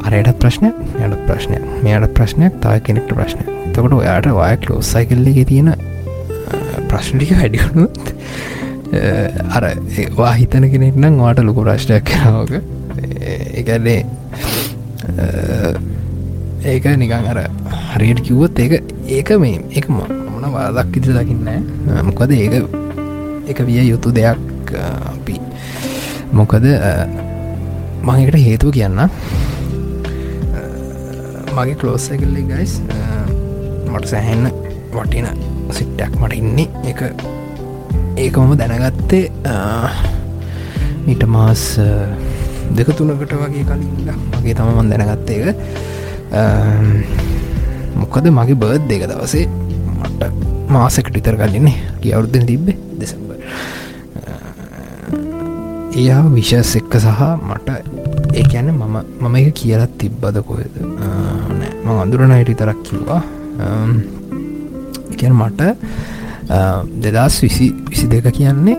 අරයට 0.06 0.32
ප්‍රශ්න 0.42 0.66
යට 0.70 1.16
ප්‍රශ්නයක්. 1.28 1.64
මෙයට 1.84 2.08
ප්‍රශ්නයක් 2.18 2.58
තා 2.64 2.80
කෙනෙක්ට 2.88 3.14
ප්‍රශ්නය 3.20 3.44
තකොට 3.76 3.94
ඔයාට 4.02 4.32
ඔය 4.32 4.56
කලෝස්සයි 4.66 5.06
කල්ලෙ 5.12 5.46
තියෙන 5.52 5.70
ප්‍රශ්ටික 6.90 7.36
වැඩිුණුත් 7.38 8.06
අර 9.60 9.70
වා 10.22 10.34
හිතන 10.42 10.68
කෙනෙක් 10.74 10.98
නම් 11.04 11.22
වාට 11.22 11.46
ලොකු 11.50 11.68
ප්‍රශ්නයක් 11.70 12.10
කරාවක 12.10 12.54
එකන්නේ 13.60 14.02
ඒක 16.72 16.86
නිකං 17.02 17.30
අර 17.32 17.40
හරියට 17.94 18.22
කිව්වොත් 18.28 18.60
ඒක 18.60 18.74
ඒක 19.18 19.30
මේ 19.44 19.62
එක 19.80 19.86
මොන 19.90 20.46
වාදක් 20.56 20.98
ඉති 21.00 21.14
දකින්න 21.18 21.50
මොකද 22.10 22.32
ඒක 22.38 22.54
එක 23.52 23.60
විය 23.68 23.82
යුතු 23.90 24.10
දෙයක් 24.18 24.74
අපි. 25.14 25.36
මොකද 26.34 26.66
මඟකට 28.06 28.38
හේතුව 28.46 28.70
කියන්න 28.76 29.00
මගේ 31.56 31.76
කලෝස්ස 31.82 32.08
කල්ලි 32.22 32.42
ගයිස් 32.50 32.74
මට 33.92 34.06
සැහෙන්න 34.12 34.50
වටින 34.96 35.28
සිට්ටක් 35.78 36.14
මට 36.22 36.34
ඉන්නේ. 36.42 36.68
එක 36.90 37.00
ඒක 38.18 38.36
මම 38.42 38.52
දැනගත්තේ 38.60 39.26
මිට 41.06 41.24
මාස් 41.36 41.64
දෙක 42.72 42.90
තුනකට 42.98 43.36
වගේ 43.36 43.64
කලින් 43.64 43.92
මගේ 44.34 44.56
තමමන් 44.56 44.90
දැනගත්තේ 44.92 45.40
එක 45.44 45.58
මොකද 47.96 48.32
මගේ 48.32 48.58
බර්ද් 48.58 48.90
දෙක 48.90 49.08
දවසේ 49.12 49.46
මට 50.00 50.32
මාසකට 50.70 51.14
විතර 51.14 51.38
කලින්නේ 51.38 51.78
කිය 52.02 52.14
අවුරුද්ධ 52.14 52.46
තිබ්බේ 52.46 52.78
දෙසම්බ 53.00 53.30
එයා 55.96 56.24
විශස් 56.30 56.76
එක්ක 56.76 56.94
සහ 56.98 57.22
මට 57.42 57.70
ඒ 58.34 58.44
ඇන 58.52 58.68
මම 58.72 58.96
මම 59.20 59.36
එක 59.38 59.54
කියලත් 59.54 59.92
තිබ්බද 59.98 60.38
කොහෙද? 60.44 60.74
ම 61.84 61.88
අඳුරන 61.96 62.32
හිටි 62.32 62.56
තරක් 62.56 62.80
කිව්වා. 62.84 63.22
එකන 65.14 65.34
මට 65.34 65.62
දෙදස් 67.06 67.36
විසි 67.42 67.68
විසි 67.90 68.06
දෙක 68.08 68.28
කියන්නේ 68.32 68.78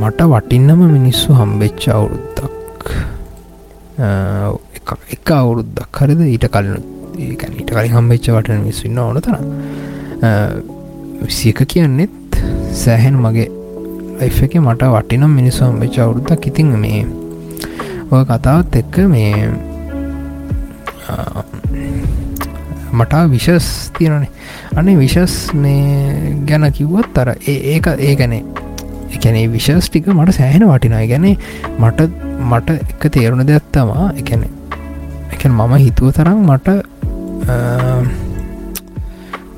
මට 0.00 0.20
වටින්නම 0.32 0.80
මිනිස්සු 0.96 1.30
හම්බෙච්ච 1.40 1.82
අවුරුද්දක්. 1.96 2.84
එක 5.14 5.30
අවුරුද්දක් 5.38 6.00
හරිද? 6.02 6.20
ඊට 6.34 6.46
කලින් 6.54 6.76
ඒකැන 7.28 7.52
ඊට 7.60 7.70
කලින් 7.76 7.96
හම්බෙච්ච 7.96 8.28
වටන 8.34 8.62
මිස්සන්න 8.66 8.98
ඕන 9.04 9.20
තර 9.26 9.36
විසික 11.24 11.58
කියන්නෙත් 11.72 12.38
සෑහෙන් 12.82 13.16
මගේ 13.24 13.48
ලයිෆ 14.20 14.38
එක 14.46 14.54
මට 14.60 14.82
වටිනම් 14.94 15.32
මිනිස්සු 15.40 15.64
හම්බෙච්ච 15.64 15.98
අවුරුද්දක්. 16.04 16.46
ඉතින් 16.50 16.68
මේ 16.84 17.02
ඔය 18.10 18.22
කතාවත් 18.30 18.76
එක්ක 18.82 18.96
මේ 19.14 19.34
මට 22.98 23.14
විශස් 23.34 23.68
තියෙනනේ 23.98 24.30
අනේ 24.78 24.96
විශස් 25.02 25.34
මේ 25.62 26.34
ගැන 26.48 26.64
කිව්වත් 26.78 27.12
තර 27.14 27.28
ඒක 27.54 27.86
ඒ 28.08 28.14
ගැනේ 28.20 28.42
එකැනේ 29.16 29.46
විශස් 29.56 29.90
ටික 29.90 30.08
මට 30.16 30.38
සෑහෙන 30.38 30.64
වටිනයි 30.70 31.06
ගැනේ 31.12 31.34
මට 31.82 32.08
මට 32.50 32.68
එක 32.80 33.12
තේරුණ 33.18 33.46
දෙයක්ත්තමා 33.50 34.08
එකන 34.22 34.42
එක 35.34 35.42
මම 35.50 35.72
හිතුව 35.84 36.10
තරම් 36.18 36.42
මට 36.48 36.68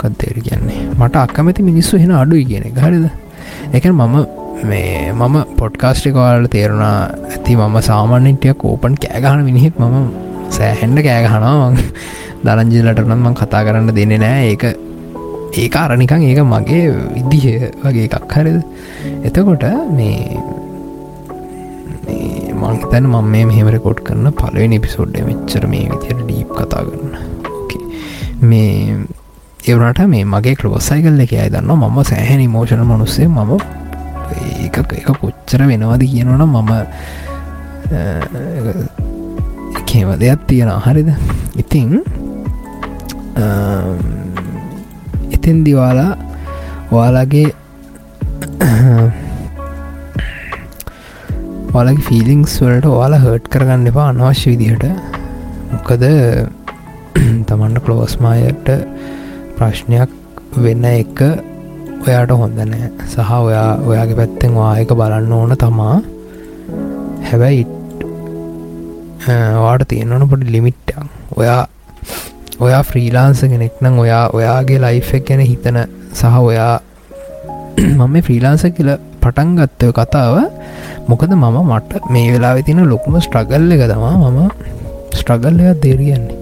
කත්තේර 0.02 0.36
කියන්නේ? 0.46 0.80
මට 1.00 1.16
අක්කමැති 1.24 1.62
මිනිස්සු 1.70 1.98
හෙන 2.02 2.12
අඩුයි 2.20 2.44
කියන 2.50 2.64
හරිද? 2.84 3.06
එක 3.72 3.84
මම 3.90 4.16
මේ 4.70 5.12
මම 5.12 5.36
පොඩ්කාස්ටිකවාල 5.58 6.46
තේරුණා 6.54 6.96
ඇති. 7.30 7.56
මම 7.56 7.76
සාමාන්‍යිටිය 7.90 8.54
කෝපන් 8.62 8.94
කෑගහන 9.04 9.44
මිනිහෙත් 9.48 9.78
මම 9.78 10.06
සෑහෙන්ඩ 10.56 10.98
කෑගහනවා 11.08 11.70
දරංජිලටනම්ම 12.46 13.34
කතා 13.40 13.62
කරන්න 13.66 13.94
දෙන්නේ 13.98 14.22
නෑ 14.24 14.42
ඒක 14.52 14.64
ඒ 15.60 15.68
අරනිකං 15.82 16.22
ඒක 16.24 16.40
මගේ 16.52 16.84
විදිහ 17.14 17.44
වගේ 17.84 18.04
එකක්. 18.08 18.34
හරිද? 18.34 18.58
එතකොට 19.28 19.64
මේ 19.98 20.38
මංතැන 22.62 23.04
මම 23.10 23.26
මේ 23.32 23.44
මෙහෙම 23.50 23.68
රෙකෝඩ් 23.74 24.00
කරන්න 24.06 24.32
පලවෙනි 24.40 24.78
පිසෝඩ්ඩ 24.84 25.26
මෙච්චර 25.28 25.66
මේ 25.72 25.90
විදියට 25.92 26.22
ඩීප් 26.22 26.54
කතා 26.58 26.82
කරන්න. 26.88 27.14
මේ 28.50 28.96
එවනට 29.72 30.00
මේ 30.14 30.24
මගේ 30.34 30.56
කලෝසයි 30.60 31.02
කල්ල 31.04 31.20
එක 31.26 31.34
අයි 31.42 31.52
දන්න 31.54 31.72
මම 31.76 31.98
සෑහැනි 32.10 32.48
මෝෂණ 32.54 32.84
මනුස්සේ 32.90 33.28
මම 33.28 33.52
එක 34.66 34.76
එක 34.80 35.08
කොච්චර 35.20 35.60
වෙනවාද 35.70 36.02
කියනවන 36.12 36.42
මම 36.48 36.72
කේම 39.86 40.08
දෙයක් 40.22 40.40
තියෙන 40.48 40.72
හරිද? 40.86 41.12
ඉතිං 41.62 42.00
එතෙන් 45.42 45.64
දිවාලා 45.66 46.10
ඔයාලගේ 46.94 47.48
ඔයාලගේ 51.74 52.04
ෆිලිංස් 52.08 52.52
වලට 52.62 52.86
ඔයාලා 52.90 53.22
හර්ට් 53.24 53.48
කරගන්න 53.54 53.88
එපා 53.90 54.04
අනවශ්‍ය 54.12 54.52
විදිහට. 54.52 54.84
මොකද 55.72 56.04
තමන්ට 57.48 57.82
කලෝස්මායට 57.86 58.70
ප්‍රශ්නයක් 59.58 60.14
වෙන්න 60.64 60.86
එක 60.92 61.24
ඔයාට 62.06 62.34
හොඳ 62.42 62.62
නෑ. 62.62 62.92
සහ 63.10 63.30
ඔයා 63.40 63.68
ඔයාගේ 63.90 64.18
පැත්තෙන් 64.22 64.54
වායක 64.60 64.94
බලන්න 65.02 65.32
ඕන 65.40 65.58
තමා. 65.64 65.96
හැබැයි 67.28 67.66
වාට 69.64 69.88
තියෙන්වන 69.90 70.28
පොඩි 70.30 70.54
ලිමිට්ටක් 70.56 71.38
ඔයා 71.40 71.60
ඔයා 72.62 72.82
ෆ්‍රීලාන්ස 72.82 73.40
කෙනෙක් 73.44 73.80
නම් 73.80 73.98
ඔයා 73.98 74.24
ඔයාගේ 74.32 74.78
ලයිෆක් 74.80 75.24
ගැන 75.28 75.42
හිතන 75.42 75.78
සහ 76.12 76.36
ඔයා 76.40 76.74
මම 77.98 78.16
ෆ්‍රීලාන්ස 78.22 78.64
කියල 78.76 78.90
පටන් 79.20 79.50
ගත්තය 79.58 79.90
කතාව 79.92 80.36
මොකද 81.08 81.32
මම 81.32 81.58
මට 81.64 82.00
මේ 82.10 82.30
වෙලා 82.32 82.54
තින 82.62 82.82
ලොකුම 82.86 83.18
ස්ට්‍රගල්ල 83.20 83.74
එක 83.74 83.84
තමා 83.88 84.14
මම 84.20 84.40
ස්ට්‍රගල්ලයක් 85.14 85.82
දේරියන්නේ 85.82 86.38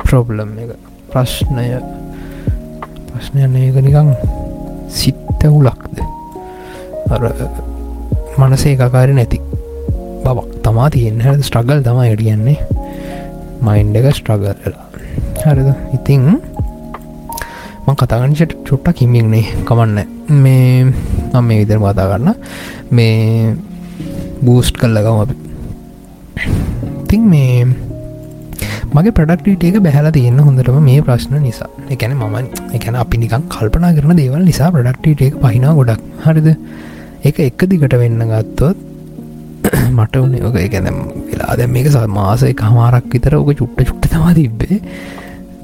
ප්‍රොබ්ලම් 0.00 0.50
එක. 0.58 0.70
ප්‍රශ්නය. 1.10 1.66
ප්‍රශ්නයන්නේ 3.08 3.68
එක 3.68 3.78
නිකං 3.84 4.10
සිත්තවුලක්ද 4.90 6.02
අර 7.10 7.22
මනසේ 8.38 8.74
එකකාරය 8.74 9.14
නැති 9.14 9.38
බවක් 10.24 10.62
තමා 10.64 10.90
තියෙන 10.90 11.20
හැ 11.20 11.38
ස්ට්‍රගල් 11.40 11.82
තමා 11.82 12.10
එඩියන්නේ 12.10 12.58
මයින්ඩ 13.62 14.00
එක 14.00 14.10
ස්ට්‍රගල්ලා 14.12 14.89
හරිද? 15.42 15.68
ඉතිං 15.96 16.24
මං 17.86 17.96
කතාගනිට 17.96 18.52
චුට්ටක් 18.68 19.02
හිමින්නේ 19.02 19.44
කමන්න 19.68 19.98
මේ 20.38 20.84
මම 20.84 21.44
මේ 21.48 21.60
විදර 21.60 21.78
කතා 21.80 22.08
කරන්න 22.10 22.34
මේ 22.90 23.54
බූස්ට් 24.42 24.76
කල්ලගම 24.76 25.22
අපි. 25.22 25.34
තිං 27.08 27.22
මේ 27.30 27.64
මගේ 28.94 29.14
ප්‍රඩක්ටට 29.16 29.64
එක 29.64 29.80
බැහලා 29.86 30.12
තියෙන 30.12 30.38
හොඳටම 30.40 30.78
මේ 30.82 31.00
ප්‍රශ්න 31.00 31.34
නිසා. 31.40 31.70
එකැන 31.90 32.14
මම 32.16 32.36
එකැන 32.74 33.00
අපි 33.02 33.18
නිකන් 33.18 33.48
කල්පනා 33.48 33.92
කරන 33.96 34.16
දේවල් 34.16 34.44
නිසා 34.44 34.70
ප්‍රඩක්ටට 34.76 35.26
එක 35.28 35.36
පහිනා 35.44 35.74
ගොඩක්. 35.74 36.02
හරිද? 36.24 36.48
එක 37.22 37.38
එක 37.40 37.66
දිගට 37.70 37.94
වෙන්න 38.02 38.22
ගත්තොත් 38.32 38.78
මට 39.96 40.14
වනේ 40.16 40.44
ඕක 40.46 40.56
එකැනම් 40.58 41.00
වෙලා 41.26 41.56
දැ 41.58 41.68
මේක 41.68 41.88
සමාස 41.94 42.44
එක 42.48 42.62
හමාරක් 42.66 43.08
විතර 43.14 43.36
ඕක 43.38 43.50
චුට්ට 43.52 43.88
චුට්ට 43.88 44.10
තමා 44.12 44.32
තිබ්බේ. 44.38 44.80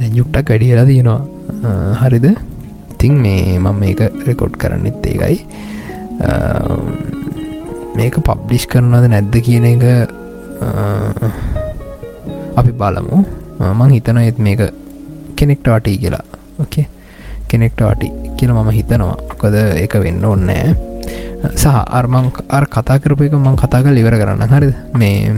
දැජුට්ටක් 0.01 0.49
වැඩියලා 0.53 0.87
තියෙනවා. 0.91 1.21
හරිද? 2.03 2.27
තින් 3.01 3.15
මේ 3.25 3.59
මම 3.59 3.77
මේක 3.83 4.01
රෙකොඩ් 4.27 4.55
කරන්නෙත් 4.63 5.07
ඒකයි. 5.13 5.37
මේක 7.99 8.15
පබ්ලිෂ් 8.29 8.67
කරනද 8.73 9.09
නැද්ද 9.15 9.37
කියන 9.47 9.67
එක 9.73 9.85
අපි 12.61 12.73
බලමු. 12.83 13.19
මං 13.79 13.91
හිතන 13.97 14.19
ඒත් 14.25 14.39
මේක 14.49 14.61
කෙනෙක්ට 15.39 15.69
වටී 15.73 15.99
කියලා. 16.03 16.25
ඕකේ 16.61 16.87
කෙනෙක්ට 17.49 17.81
වටි 17.89 18.09
කියල 18.37 18.53
මම 18.57 18.71
හිතනවා. 18.79 19.17
කොද 19.41 19.55
එක 19.85 19.95
වෙන්න 20.05 20.25
ඕන්නෑ 20.25 20.77
සහ 21.53 21.77
අර්මං 21.99 22.33
අර් 22.57 22.65
කතා 22.75 22.99
කරපු 23.03 23.29
එක 23.29 23.35
මං 23.39 23.57
කතා 23.63 23.85
කල් 23.85 24.01
ඉවර 24.03 24.17
කරන්න 24.21 24.53
හරි 24.53 24.73
මේ 25.01 25.37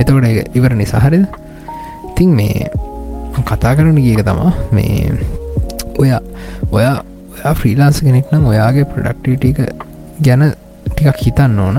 එතකොට 0.00 0.56
ඉවර 0.58 0.72
නිසා 0.80 1.00
හරිද? 1.04 1.24
ඉතින් 2.10 2.30
මේ 2.38 2.68
කතා 3.40 3.72
කරන 3.76 3.96
ගියක 3.96 4.20
තමා 4.24 4.52
මේ 4.72 5.08
ඔයා 5.98 6.20
ඔයා 6.70 6.96
ඔයා 7.34 7.54
ෆ්‍රීලාන්ස් 7.54 8.00
කෙනෙක් 8.06 8.28
නම් 8.32 8.44
ඔයාගේ 8.52 8.84
ප්‍රඩක්ටිටික 8.92 9.58
ගැන 10.20 10.44
ටිකක් 10.86 11.20
හිතන්න 11.24 11.58
ඕන. 11.58 11.78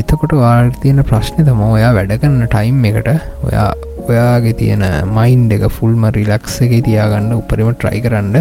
එතකොට 0.00 0.32
වාල් 0.34 0.70
තියෙන 0.82 1.00
ප්‍රශ්නය 1.10 1.44
තම 1.46 1.62
ඔයා 1.68 1.92
වැඩ 1.96 2.14
කරන්න 2.16 2.46
ටයිම් 2.46 2.84
එකට 2.90 3.10
ඔයා 3.42 3.68
ඔයාගේ 4.04 4.56
තියෙන 4.60 4.84
මයින්් 5.16 5.48
එක 5.56 5.66
ෆුල්ම 5.72 6.04
රිලක්ස 6.12 6.60
එක 6.66 6.74
තියාගන්න 6.88 7.32
උපරිම 7.38 7.72
ට්‍රයි 7.72 8.04
කරන්න. 8.04 8.36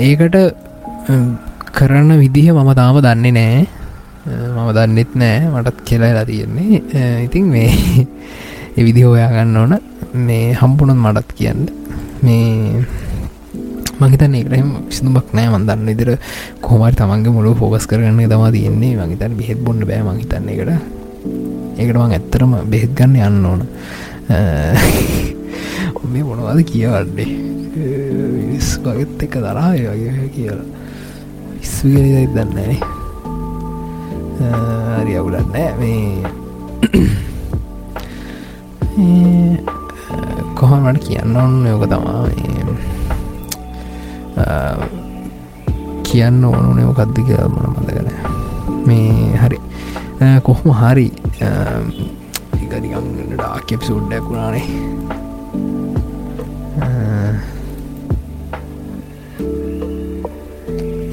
ඒකට 0.00 0.38
කරන්න 1.72 2.10
විදිහ 2.22 2.48
මම 2.52 2.72
තාම 2.74 3.00
දන්නේ 3.00 3.34
නෑ 3.34 3.66
මම 4.54 4.70
දන්නෙත් 4.76 5.12
නෑ 5.16 5.50
මටත් 5.50 5.84
කියලාලා 5.84 6.24
තියෙන්නේ. 6.24 6.82
ඉතින් 7.26 7.50
මේ 7.50 7.70
එවිදි 8.78 9.02
හොයාගන්න 9.08 9.56
ඕන. 9.62 9.72
මේ 10.26 10.52
හම්පුනත් 10.60 10.96
මටත් 11.04 11.30
කියන්න. 11.38 11.62
මේ 12.22 12.84
මහිතන 14.00 14.34
ඒකරම 14.38 14.70
සිදුමක් 14.94 15.28
නෑ. 15.36 15.48
මන්දන්න 15.54 15.92
ඉදිර 15.94 16.10
කොමට 16.66 16.96
තමන්ගේ 17.00 17.34
මුළු 17.36 17.54
ෆෝගස් 17.60 17.86
කරන්න 17.90 18.20
තම 18.32 18.44
තියෙන්නේ. 18.56 18.96
මහිතන් 19.00 19.32
බෙහෙත් 19.38 19.60
බොන්න 19.66 19.80
බෑ 19.90 20.02
මහිතන්න 20.08 20.48
එකට 20.54 20.70
ඒකට. 21.78 21.96
මං 21.98 22.12
ඇත්තරම 22.18 22.52
බෙහෙත් 22.72 22.92
ගන්න 22.98 23.16
යන්න 23.28 23.46
ඕන. 23.50 23.60
මේ 26.12 26.24
මොනවද 26.28 26.60
කියවන්නේ? 26.70 27.30
විනිස් 27.72 28.68
වගත් 28.84 29.20
එක 29.24 29.34
දරාය 29.44 29.80
වගේ 29.88 30.28
කියලා. 30.36 30.68
ඉස්සුගෙනයි 31.62 32.26
දන්නනේ 32.34 32.74
හරි 34.98 35.12
අවුලන්නෑ 35.20 35.70
මේ 35.80 36.06
කොහොමට 40.54 41.04
කියන්න 41.06 41.36
ඔන්න 41.36 41.54
යෝක 41.66 41.84
තමා. 41.90 42.26
කියන්න 46.12 46.44
ඕනුනේ 46.44 46.84
මොකක්ද 46.84 47.16
කියලා 47.26 47.48
මන 47.48 47.64
මඳගන 47.72 48.08
මේ 48.86 49.36
හරි 49.42 49.58
කොහොම 50.46 50.68
හරි 50.80 51.06
නිකනිගන්න 52.58 53.32
ඩාකෙප් 53.32 53.80
සුඩ්ඩක් 53.88 54.24
වුණානේ 54.28 54.66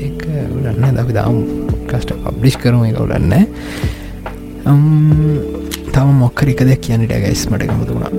එක 0.08 0.21
උලන්න 0.58 0.84
දපි 0.97 1.13
දම් 1.17 1.38
කස්ට 1.88 2.12
පබ්ලිෂ් 2.25 2.60
කරම 2.60 2.84
එක 2.89 2.99
උලන්න 2.99 3.34
තම 5.93 6.10
මොක්කර 6.21 6.47
එක 6.54 6.62
දෙයක් 6.69 6.82
කියන්නට 6.86 7.13
ගැස් 7.23 7.41
මට 7.52 7.63
ගමුතුුණා 7.69 8.12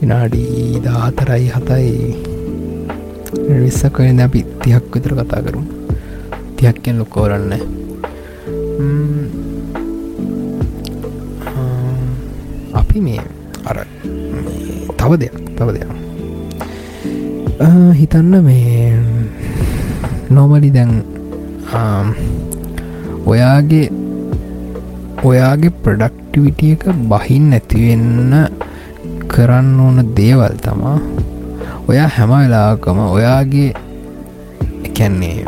විනාඩී 0.00 0.80
දාතරයි 0.86 1.46
හතයි 1.54 1.92
විස්සක් 3.62 3.96
වෙන 4.04 4.20
අපි 4.26 4.40
තියක් 4.62 4.84
විතර 4.94 5.12
කතා 5.20 5.40
කරු 5.46 5.62
තියක්කෙන් 6.56 6.96
ලොකෝරන්න 7.02 7.52
අපි 12.80 12.98
මේ 13.06 13.22
අර 13.70 13.78
තව 14.98 15.10
දෙයක් 15.22 15.36
තව 15.58 15.68
දෙයක්. 15.76 15.90
හිතන්න 17.98 18.34
මේ 18.46 18.92
නොමලි 20.36 20.70
දැන් 20.76 20.92
ඔයාගේ 23.32 23.86
ඔයාගේ 25.24 25.76
ප්‍රඩක්ටිවිටිය 25.82 26.72
එක 26.76 26.84
බහින් 27.08 27.50
නැතිවෙන්න 27.50 28.32
කරන්න 29.28 29.80
ඕන 29.80 29.98
දේවල් 30.16 30.56
තමා. 30.60 30.98
ඔයා 31.88 32.08
හැම 32.10 32.32
වෙලාකම 32.34 32.98
ඔයාගේ 33.08 33.70
එකැන්නේ 34.86 35.44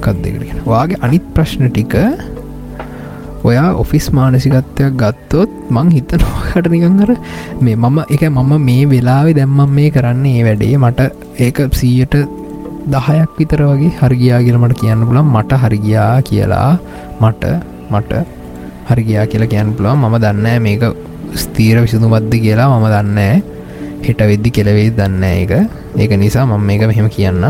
කක්දෙකරෙන 0.00 0.60
වාගේ 0.66 1.00
අනිත් 1.00 1.24
ප්‍රශ්න 1.34 1.64
ටික 1.68 1.94
ඔයා 3.44 3.70
ඔෆිස් 3.82 4.06
මානසිකත්වයක් 4.16 4.94
ගත්තොත් 5.00 5.50
මං 5.70 5.90
හිත 5.96 6.14
නොකට 6.16 6.68
නිකංකර 6.74 7.10
මේ 7.60 7.76
මම 7.76 7.98
එක 8.08 8.22
මම 8.28 8.52
මේ 8.68 8.86
වෙලාවෙ 8.86 9.34
දැම්මම් 9.38 9.74
මේ 9.78 9.90
කරන්නේ 9.90 10.36
ඒ 10.38 10.46
වැඩේ 10.48 10.78
මට 10.78 11.10
ඒක 11.46 11.60
සීයට 11.80 12.16
දහයක් 12.94 13.36
විතර 13.38 13.60
වගේ 13.64 13.92
හරිගියා 14.00 14.40
කියල 14.46 14.58
මට 14.62 14.80
කියන්න 14.80 15.04
පුලන් 15.08 15.26
මට 15.26 15.60
හරිගියා 15.64 16.14
කියලා 16.22 16.70
මට 17.20 17.52
මට 17.92 18.24
හරිගියා 18.88 19.26
කියලා 19.26 19.48
කියන්න 19.48 19.74
පුළුවන්. 19.76 19.98
මම 19.98 20.16
දන්න 20.18 20.62
මේක 20.62 20.82
ස්තීර 21.34 21.76
විසඳු 21.80 22.08
බද්ධ 22.08 22.40
කියලා. 22.40 22.68
මම 22.70 22.86
දන්න 22.88 23.18
හෙට 24.02 24.20
වෙද්දි 24.22 24.50
කෙලවෙයි 24.50 24.90
දන්න 24.92 25.24
එක 25.24 25.52
ඒක. 25.96 26.12
නිසා 26.16 26.46
මම 26.46 26.62
මේක 26.62 26.82
මෙහෙම 26.84 27.08
කියන්න 27.08 27.42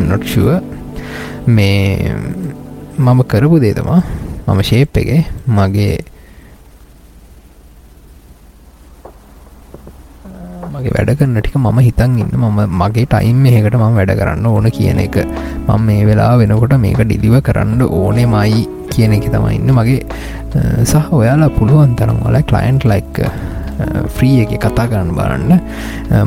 නොට්ෂුව 0.00 0.48
මේ 1.48 2.14
මම 2.98 3.20
කරපු 3.24 3.56
දේතමා 3.58 4.02
මම 4.46 4.60
ශේප් 4.62 4.96
එක 4.96 5.10
මගේ 5.48 5.98
මගේ 10.80 10.96
වැඩ 10.96 11.14
කරන්න 11.20 11.38
ටික 11.40 11.56
මම 11.60 11.78
හිතන් 11.86 12.18
ඉන්න. 12.24 12.34
මම 12.42 12.60
මගේ 12.82 13.06
ටයිම් 13.14 13.46
එකට 13.52 13.78
මම 13.80 13.96
වැඩ 14.00 14.12
කරන්න 14.20 14.46
ඕන 14.52 14.70
කියන 14.76 15.00
එක. 15.06 15.16
මම 15.68 15.80
මේ 15.86 16.04
වෙලා 16.10 16.34
වෙනකොට 16.42 16.76
මේක 16.84 17.00
ඩිලිව 17.06 17.40
කරන්න 17.48 17.82
ඕනේ 17.88 18.26
මයි 18.34 18.66
කියන 18.92 19.16
එක 19.18 19.26
තමයි 19.36 19.56
ඉන්න. 19.60 19.72
මගේ 19.78 20.02
සහ 20.90 21.14
ඔයාලා 21.20 21.50
පුළුවන් 21.58 21.96
තරම් 22.00 22.20
වල 22.26 22.38
කලයින්ට් 22.52 22.86
ලයික් 22.92 23.20
ෆ්‍රී 24.14 24.40
එක 24.44 24.52
කතා 24.64 24.86
කරන්න 24.90 25.12
බලන්න. 25.18 25.52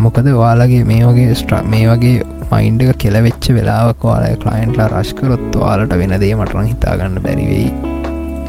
මොකද 0.06 0.30
වාලගේ 0.44 0.84
මේ 0.92 1.04
වගේ 1.10 1.36
ස්ට්‍ර 1.42 1.66
මේ 1.74 1.90
වගේ 1.92 2.16
මයින්ඩ 2.54 2.86
එක 2.86 2.98
කෙලවෙච්ච 3.04 3.50
වෙලාවක් 3.58 4.06
වාල 4.10 4.26
කලයින්ට්ලා 4.46 4.90
රශ්කරොත් 4.96 5.60
වාලට 5.64 5.94
වෙන 6.02 6.16
දේ 6.24 6.34
මටන 6.40 6.72
හිතාගන්න 6.72 7.22
බැරිවෙයි 7.28 7.70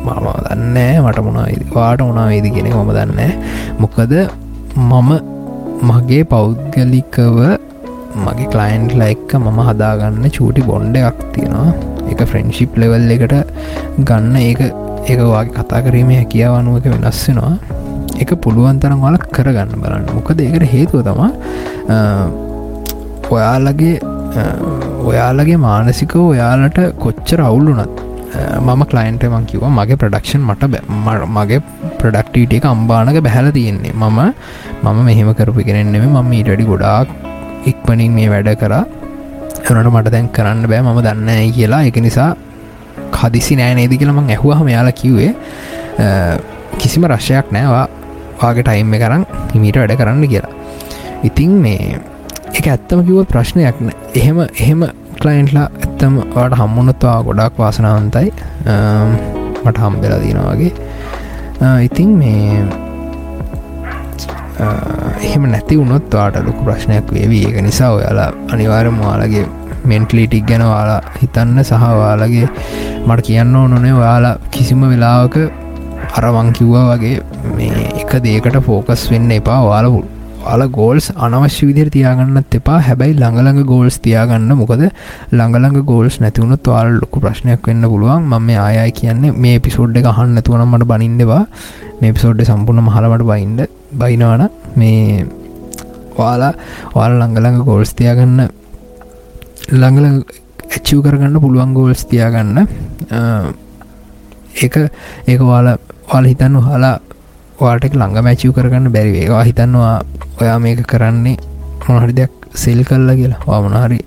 මම 0.07 0.27
දන්න 0.47 1.05
මට 1.05 1.29
මොනායිද 1.29 1.63
වාට 1.77 2.01
මොනාවේද 2.09 2.49
කියෙන 2.57 2.73
මම 2.81 2.91
දන්න 2.97 3.21
මොකද 3.85 4.13
මම 4.89 5.34
මගේ 5.91 6.23
පෞද්ගලිකව 6.33 7.39
මගේ 8.27 8.49
කලයින්ට් 8.55 8.93
ලයික්ක 9.03 9.31
මම 9.41 9.59
හදාගන්න 9.69 10.27
චූටි 10.37 10.63
බොන්්ඩ 10.71 10.97
එකක් 11.01 11.21
තියෙනවා. 11.35 11.71
එක 12.13 12.21
ෆ්‍රෙන්ශිප් 12.31 12.73
ලෙවල් 12.81 13.13
එකට 13.15 13.35
ගන්න 14.09 14.37
ඒක 14.49 14.61
ඒකවාගේ 15.11 15.55
කතා 15.59 15.81
කිරීම 15.87 16.11
හැකියාවනුව 16.19 16.77
එක 16.81 16.87
වෙනස්සෙනවා 16.95 17.55
එක 18.23 18.31
පුළුවන් 18.45 18.81
තරම් 18.83 19.01
වල 19.07 19.17
කරගන්න 19.37 19.73
බලන්න. 19.83 20.07
මොකද 20.17 20.41
ඒකට 20.47 20.67
හේතුව 20.75 21.01
තමා 21.09 21.31
ඔයාලගේ 23.37 23.95
ඔයාලගේ 25.11 25.59
මානසිකව 25.69 26.21
ඔයාලට 26.33 26.81
කොච්චර 27.05 27.41
අවුල්ලුනත් 27.49 27.97
මම 28.67 28.83
කලයින්ට 28.93 29.25
මං 29.33 29.45
කිව 29.51 29.65
මගේ 29.79 30.01
ප්‍රඩක්ෂන් 30.03 30.43
මට 30.51 30.63
මගේ 31.37 31.61
ප්‍රඩක්ටීට 32.05 32.57
එක 32.61 32.67
අම්බානක 32.73 33.21
බැහල 33.29 33.51
තියෙන්නේ. 33.59 33.95
මම 34.03 34.19
මම 34.85 35.05
මෙහෙම 35.09 35.31
කරපු 35.41 35.67
කෙනෙන්නෙම 35.69 36.07
මම 36.15 36.33
ඊටඩි 36.39 36.71
ගොඩාක් 36.73 37.09
ඉක්පනින් 37.73 38.13
මේ 38.19 38.31
වැඩ 38.35 38.51
කරා. 38.63 38.85
එනට 39.69 39.93
මට 39.95 40.09
දැන් 40.15 40.29
කරන්න 40.39 40.67
බෑ. 40.73 40.83
මම 40.87 41.01
දන්න 41.07 41.53
කියලා. 41.59 41.85
එක 41.91 41.97
නිසා 42.07 42.31
කදිසි 43.17 43.57
නෑ 43.61 43.75
නේද 43.79 43.93
කියලා 44.01 44.19
මං 44.19 44.33
ඇහුවහම 44.35 44.69
යාලා 44.75 44.99
කිව්වේ 45.01 45.31
කිසිම 46.81 47.05
රශ්යක් 47.13 47.47
නෑවා 47.57 47.87
වාගේ 48.41 48.65
ටයිම් 48.67 48.95
කරන්න 49.03 49.25
හිමීට 49.55 49.77
වැඩ 49.81 49.95
කරන්න 50.01 50.27
කියලා. 50.33 50.53
ඉතින් 51.29 51.53
මේ 51.65 52.01
එක 52.59 52.67
ඇත්තම 52.73 53.01
කිව 53.07 53.19
ප්‍රශ්නයක් 53.33 53.77
එහෙම 54.21 54.39
එහෙම 54.45 54.81
කලයින්ට්ලා 55.23 55.67
ඇත්තම 55.83 56.15
වාට 56.35 56.59
හම්මුණත්වා 56.61 57.17
ගොඩක් 57.29 57.63
වාසනාවන්තයි. 57.63 58.29
මට 59.65 59.79
හම්බෙලා 59.85 60.21
දීනවාගේ 60.25 60.73
ඉතින් 61.61 62.11
මේ 62.19 62.65
එහෙම 65.27 65.45
නැති 65.53 65.79
වුණොත් 65.79 66.15
වාට 66.15 66.37
ලොකු 66.47 66.65
ප්‍රශ්නයක් 66.65 67.13
වේවී. 67.15 67.45
ඒක 67.49 67.59
නිසා 67.69 67.91
ඔයාලා 67.99 68.31
අනිවාරම 68.53 68.99
වාලගේ 69.05 69.45
මෙන්ටලිටික් 69.91 70.47
ගැන 70.49 70.65
වාලා 70.73 71.01
හිතන්න 71.21 71.65
සහවාලගේ 71.71 72.49
මට 73.07 73.27
කියන්න 73.27 73.57
ඕනොනේ 73.57 73.95
ඔයාලා 74.01 74.37
කිසිම 74.51 74.83
වෙලාවක 74.93 75.37
අරවංකිව්වා 76.19 76.85
වගේ 76.91 77.17
මේ 77.57 77.89
එක 78.03 78.13
දේකට 78.25 78.57
ෆෝකස් 78.67 79.11
වෙන්න 79.11 79.31
එපා. 79.39 79.61
වාල 79.71 79.87
අල 80.53 80.63
ගෝල්ස් 80.69 81.07
අනවශ්‍ය 81.17 81.67
විදිර 81.69 81.89
තියාගන්නත් 81.97 82.55
එපා. 82.59 82.79
හැබැයි 82.87 83.15
ළඟළඟ 83.21 83.63
ගෝල්ස් 83.73 83.97
තියාගන්න. 84.05 84.51
මොකද 84.61 84.83
ළඟළඟ 85.33 85.79
ගෝල්ස් 85.85 86.21
නැතිවුණු 86.21 86.57
තුවාල් 86.59 87.01
ලොකු 87.01 87.21
ප්‍රශ්නයක් 87.21 87.67
වෙන්න 87.67 87.85
පුළුවන්. 87.85 88.23
මම 88.23 88.43
මේ 88.43 88.59
ආයයි 88.59 88.93
කියන්නේ 88.93 89.33
මේ 89.35 89.59
පිසෝඩ් 89.59 89.97
එක 89.97 90.11
අහන්න 90.13 90.43
තුවනම් 90.43 90.75
මට 90.75 90.91
බනින්නවා 90.93 91.43
මේ 92.01 92.13
පිසෝඩ්ඩ 92.13 92.49
සම්පූර්ණ 92.51 92.87
මහලමට 92.89 93.25
බයින්ඩ 93.31 93.61
බයිනවන 94.01 94.45
මේ 94.77 95.27
වාලා 96.19 96.53
වාල 96.95 97.13
ළඟළඟ 97.21 97.65
ගෝල්ස් 97.65 97.95
තියාගන්න 97.99 98.41
ළඟල 99.73 100.07
ඇච්චව 100.75 101.01
කරගන්න 101.05 101.41
පුළුවන් 101.41 101.75
ගෝල්ස් 101.75 102.05
තියාගන්න. 102.11 102.59
ඒක 104.63 104.75
ඒක 105.27 105.41
වාල 105.43 105.77
වාල 106.11 106.25
හිතන්න 106.25 106.61
හලා 106.61 106.99
වාට 107.61 107.85
ළඟ 107.95 108.19
මැචිව් 108.27 108.55
කරගන්න 108.57 108.87
බැරි 108.95 109.13
ඒවා 109.25 109.45
හිතන්නවා 109.49 109.97
ඔයා 110.41 110.59
මේක 110.65 110.81
කරන්නේ 110.93 111.37
මොහරි 111.89 112.13
දෙයක් 112.19 112.33
සෙල් 112.63 112.81
කල්ලා 112.89 113.17
කියලා. 113.21 113.41
වාමනාරි 113.49 113.99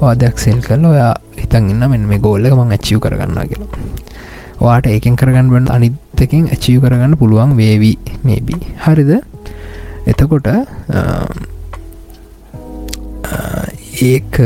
වාදයක් 0.00 0.36
සෙල් 0.44 0.58
කල්ල 0.66 0.84
ඔයා 0.92 1.12
හිතන් 1.40 1.70
ඉන්න 1.72 1.84
මෙ 1.92 1.98
මේ 2.12 2.20
ගෝල්ල 2.26 2.46
මං 2.58 2.74
ඇච්චිව් 2.76 2.98
කරගන්න 3.04 3.38
කියලා. 3.50 3.70
වාට 4.64 4.86
ඒකෙන් 4.94 5.16
කරගන්න 5.20 5.50
බට 5.52 5.74
අනිත්තකින් 5.76 6.44
ඇචිව් 6.54 6.78
කරගන්න 6.84 7.18
පුළුවන් 7.20 7.52
වේවී 7.60 7.96
මේබී 8.28 8.60
හරිද? 8.86 9.12
එතකොට 10.10 10.48
ඒක 14.06 14.38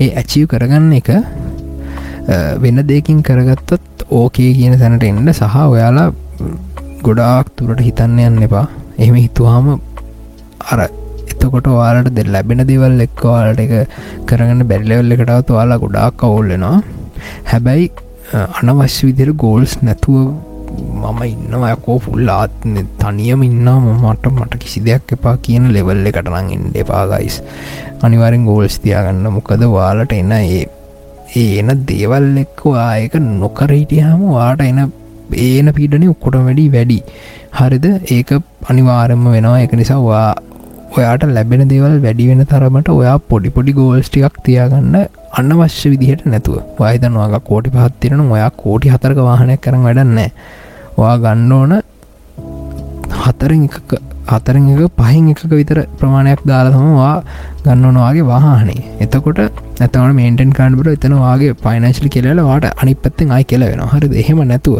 ඒ 0.00 0.10
ඇචිව් 0.20 0.44
කරගන්න 0.52 0.92
එක 1.00 1.10
වෙන 2.64 2.78
දෙකින් 2.90 3.22
කරගත්තත් 3.28 3.89
ඕකේ 4.12 4.50
කියන 4.54 4.74
තැනට 4.78 5.04
එන්න 5.04 5.32
සහ 5.32 5.56
ඔයාලා 5.66 6.08
ගොඩාක් 7.02 7.54
තුරට 7.56 7.80
හිතන්න 7.80 8.18
යන්න 8.20 8.48
එපා. 8.48 8.66
එහෙම 8.98 9.16
හිතුවාම 9.16 9.68
අර 10.62 10.80
එතකොට 11.32 11.68
වාලට 11.72 12.10
දෙ 12.10 12.22
ලැබෙන 12.26 12.62
දෙවල් 12.68 13.00
එක්වාලට 13.06 13.60
එක 13.64 13.72
කරගන්න 14.28 14.68
බැරිලෙවල් 14.70 15.14
එකටත් 15.14 15.50
වාලා 15.50 15.82
ගොඩාක් 15.84 16.24
අවුල්ලෙනවා 16.28 16.76
හැබැයි 17.50 17.90
අනවශ්‍ය 18.58 19.02
විදිර 19.08 19.30
ගෝල්ස් 19.34 19.74
නැතුව 19.80 20.18
මම 21.02 21.20
ඉන්නවයකෝ 21.26 21.96
පුල්ලාත් 22.04 22.52
තනියම 23.00 23.40
ඉන්න 23.48 23.70
මට 24.02 24.34
මට 24.34 24.60
කිසි 24.64 24.84
දෙයක් 24.88 25.14
එපා 25.16 25.36
කියන 25.46 25.70
ලෙවල් 25.76 26.04
එකටනං 26.10 26.52
ඉන්න 26.56 26.66
එපාගයිස් 26.82 27.38
අනිවාරෙන් 28.02 28.44
ගෝල්ස් 28.50 28.76
තියාගන්න 28.84 29.32
මොකද 29.36 29.64
වාලට 29.76 30.12
එන්න 30.12 30.36
ඒ 30.38 30.62
ඒන 31.36 31.68
දේවල් 31.86 32.26
එක්වා 32.42 32.88
ඒක 32.98 33.14
නොකර 33.42 33.70
හිටියහම 33.70 34.22
වාට 34.30 34.62
එන 34.62 34.80
ඒන 35.46 35.68
පීඩන 35.72 36.06
ඔක්කොට 36.08 36.36
වැඩි 36.38 36.64
වැඩි. 36.68 36.98
හරිද? 37.52 37.86
ඒක 38.08 38.30
අනිවාරම 38.68 39.24
වෙනවා. 39.26 39.60
එක 39.64 39.72
නිසාවා 39.72 40.28
ඔයාට 40.96 41.24
ලැබෙන 41.28 41.62
දේවල් 41.68 41.94
වැඩි 42.06 42.28
වෙන 42.30 42.42
තරමට 42.44 42.88
ඔයා 42.90 43.18
පොඩිපොඩි 43.30 43.72
ගෝල්ස්ටිකක් 43.72 44.42
තියාගන්න 44.42 44.96
අන්නවශ්‍ය 45.32 45.94
විදිහට 45.94 46.26
නැතුව. 46.26 46.58
වයිතනවාග 46.80 47.36
කෝටි 47.44 47.70
පහත්තිරෙන 47.70 48.26
ඔයා 48.28 48.50
කෝටි 48.62 48.92
හතරක 48.94 49.20
වාහනයක් 49.28 49.62
කරන 49.66 49.86
වැඩන්නේ 49.86 50.30
වා 50.98 51.16
ගන්න 51.18 51.52
ඕන 51.52 51.72
හතරෙන් 53.20 53.64
එක 53.68 53.76
හතරෙන් 54.30 54.68
එක 54.74 54.98
පහින් 54.98 55.30
එකක 55.32 55.52
විතර 55.52 55.78
ප්‍රමාණයක් 55.98 56.42
දාලතමවා 56.50 57.14
ගන්නවනවාගේ 57.64 58.26
වාහනේ. 58.30 58.82
එතකොට 59.04 59.40
නැතවන 59.80 60.12
මේන්ටන් 60.18 60.52
කාන්බර 60.58 60.88
එතනවාගේ 60.94 61.56
පයිනශලි 61.64 62.10
කෙලල 62.16 62.40
වාට 62.48 62.66
අනි 62.74 62.94
පත්තෙන් 62.96 63.34
අයි 63.36 63.48
කෙල 63.52 63.64
වෙන 63.64 63.82
හරි 63.92 64.10
එහෙම 64.22 64.40
නැතුව 64.44 64.78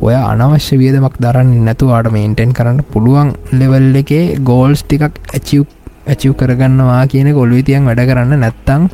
ඔය 0.00 0.16
අනවශ්‍ය 0.22 0.80
වියදමක් 0.82 1.16
දරන්න 1.24 1.52
නැතුවාට 1.68 2.10
මේන්ටෙන් 2.16 2.56
කරන්න 2.58 2.80
පුළුවන් 2.92 3.30
ලෙවල් 3.60 3.88
එකේ 4.02 4.24
ගෝල්ස් 4.50 4.82
ටිකක් 4.84 5.20
ඇචව් 5.30 5.64
ඇචව් 6.06 6.32
කරගන්නවා 6.34 7.02
කියන 7.06 7.30
ගොල්ලි 7.38 7.62
තියන් 7.62 7.88
වැඩ 7.88 8.04
කරන්න 8.08 8.42
නැත්තං 8.44 8.84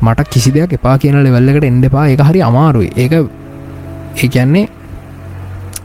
මට 0.00 0.28
කිසි 0.30 0.50
දෙයක් 0.54 0.72
එපා 0.72 0.96
කියන 0.98 1.16
ලෙවල්ලකට 1.24 1.64
එන්ඩපා 1.64 2.08
එක 2.14 2.20
හරි 2.22 2.42
අමාරුයි. 2.42 2.90
ඒක 2.96 3.12
ඒකන්නේ 4.16 4.68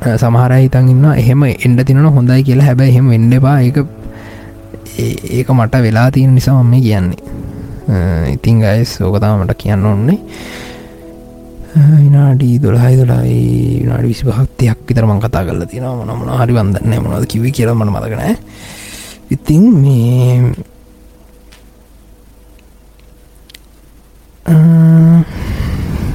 සමහර 0.04 0.52
හිතන් 0.60 0.90
ඉන්න 0.90 1.06
එහෙම 1.14 1.44
එන්ඩ 1.50 1.86
තිනන 1.86 2.06
හොඳයි 2.18 2.44
කියලා. 2.44 2.66
හැබැ 2.66 2.90
එහෙම 2.90 3.10
වෙන්ඩපා 3.10 3.58
ඒක 3.62 3.78
ඒක 5.32 5.50
මට 5.50 5.84
වෙලා 5.88 6.12
තියෙන 6.12 6.36
නිසා 6.36 6.64
මම 6.64 6.76
කියන්නේ. 6.82 7.34
ඉතින් 8.34 8.60
ගයිස් 8.64 9.02
ඕකතාව 9.02 9.44
මට 9.44 9.58
කියන්න 9.58 9.86
ඔන්නේ 9.86 10.20
විනාඩී 11.74 12.62
දොළහයි 12.64 12.98
දොලායි 12.98 13.40
විනාඩි 13.82 14.08
විසි 14.08 14.26
පහත්තියක් 14.26 14.80
විතරමං 14.88 15.20
කතා 15.20 15.44
කරලා 15.44 15.68
තියෙන 15.68 15.90
මන 15.90 16.12
මන 16.16 16.30
හරි 16.40 16.54
වන්දන්න 16.54 17.04
මොනද 17.04 17.26
කිව 17.28 17.44
කියල 17.52 17.74
මට 17.74 17.92
මතකනෑ 17.92 18.36
ඉතින් 19.32 19.64
මේ 19.82 20.54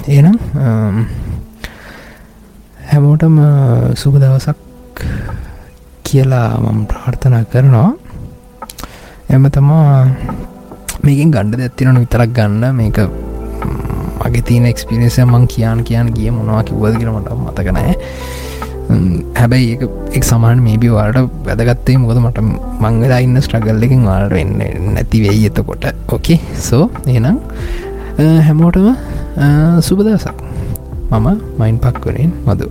එනම් 0.08 0.36
හැමෝටම 3.20 3.94
සුබ 3.94 4.14
දවසක් 4.14 4.56
කියලා 6.04 6.58
මම 6.60 6.86
ප්‍රාර්ථනා 6.86 7.44
කරනවා. 7.44 7.90
එම 9.28 9.44
තමා 9.48 10.06
මේකින් 11.04 11.30
ගණ්ඩ 11.30 11.60
ඇත්තිනනු 11.60 12.00
විතරක් 12.00 12.30
ගන්න. 12.36 12.64
මේක 12.72 12.98
මගේ 14.22 14.42
තියන 14.42 14.66
එක්ස්පිරේසය 14.66 15.24
මං 15.24 15.46
කියන් 15.46 15.82
කියන් 15.84 16.12
ගිය 16.14 16.30
මොනවා 16.30 16.62
කිව්වද 16.62 16.98
කියලමට 17.00 17.30
මතකනෑ 17.38 17.94
හැබැයි 19.34 19.78
එක් 20.12 20.24
සමාන 20.24 20.62
මේබි 20.66 20.90
වාට 20.90 21.18
වැදගත්තේ 21.46 21.98
මොකද 21.98 22.20
මට 22.22 22.44
මංගලා 22.84 23.20
ඉන්න 23.20 23.42
ස්ට්‍රගල් 23.42 23.82
එකින් 23.82 24.04
වාට 24.10 24.30
වෙන්න 24.30 24.62
නැති 24.94 25.24
වෙයි 25.24 25.50
එතකොට. 25.50 25.90
ඕකේ 26.08 26.38
සෝ 26.68 26.84
එනම් 27.08 27.42
හැමෝටම 28.46 28.88
සුබදසක් 29.80 30.46
මම 31.10 31.28
මයින් 31.58 31.78
පක්වරෙන් 31.78 32.32
මදු. 32.46 32.70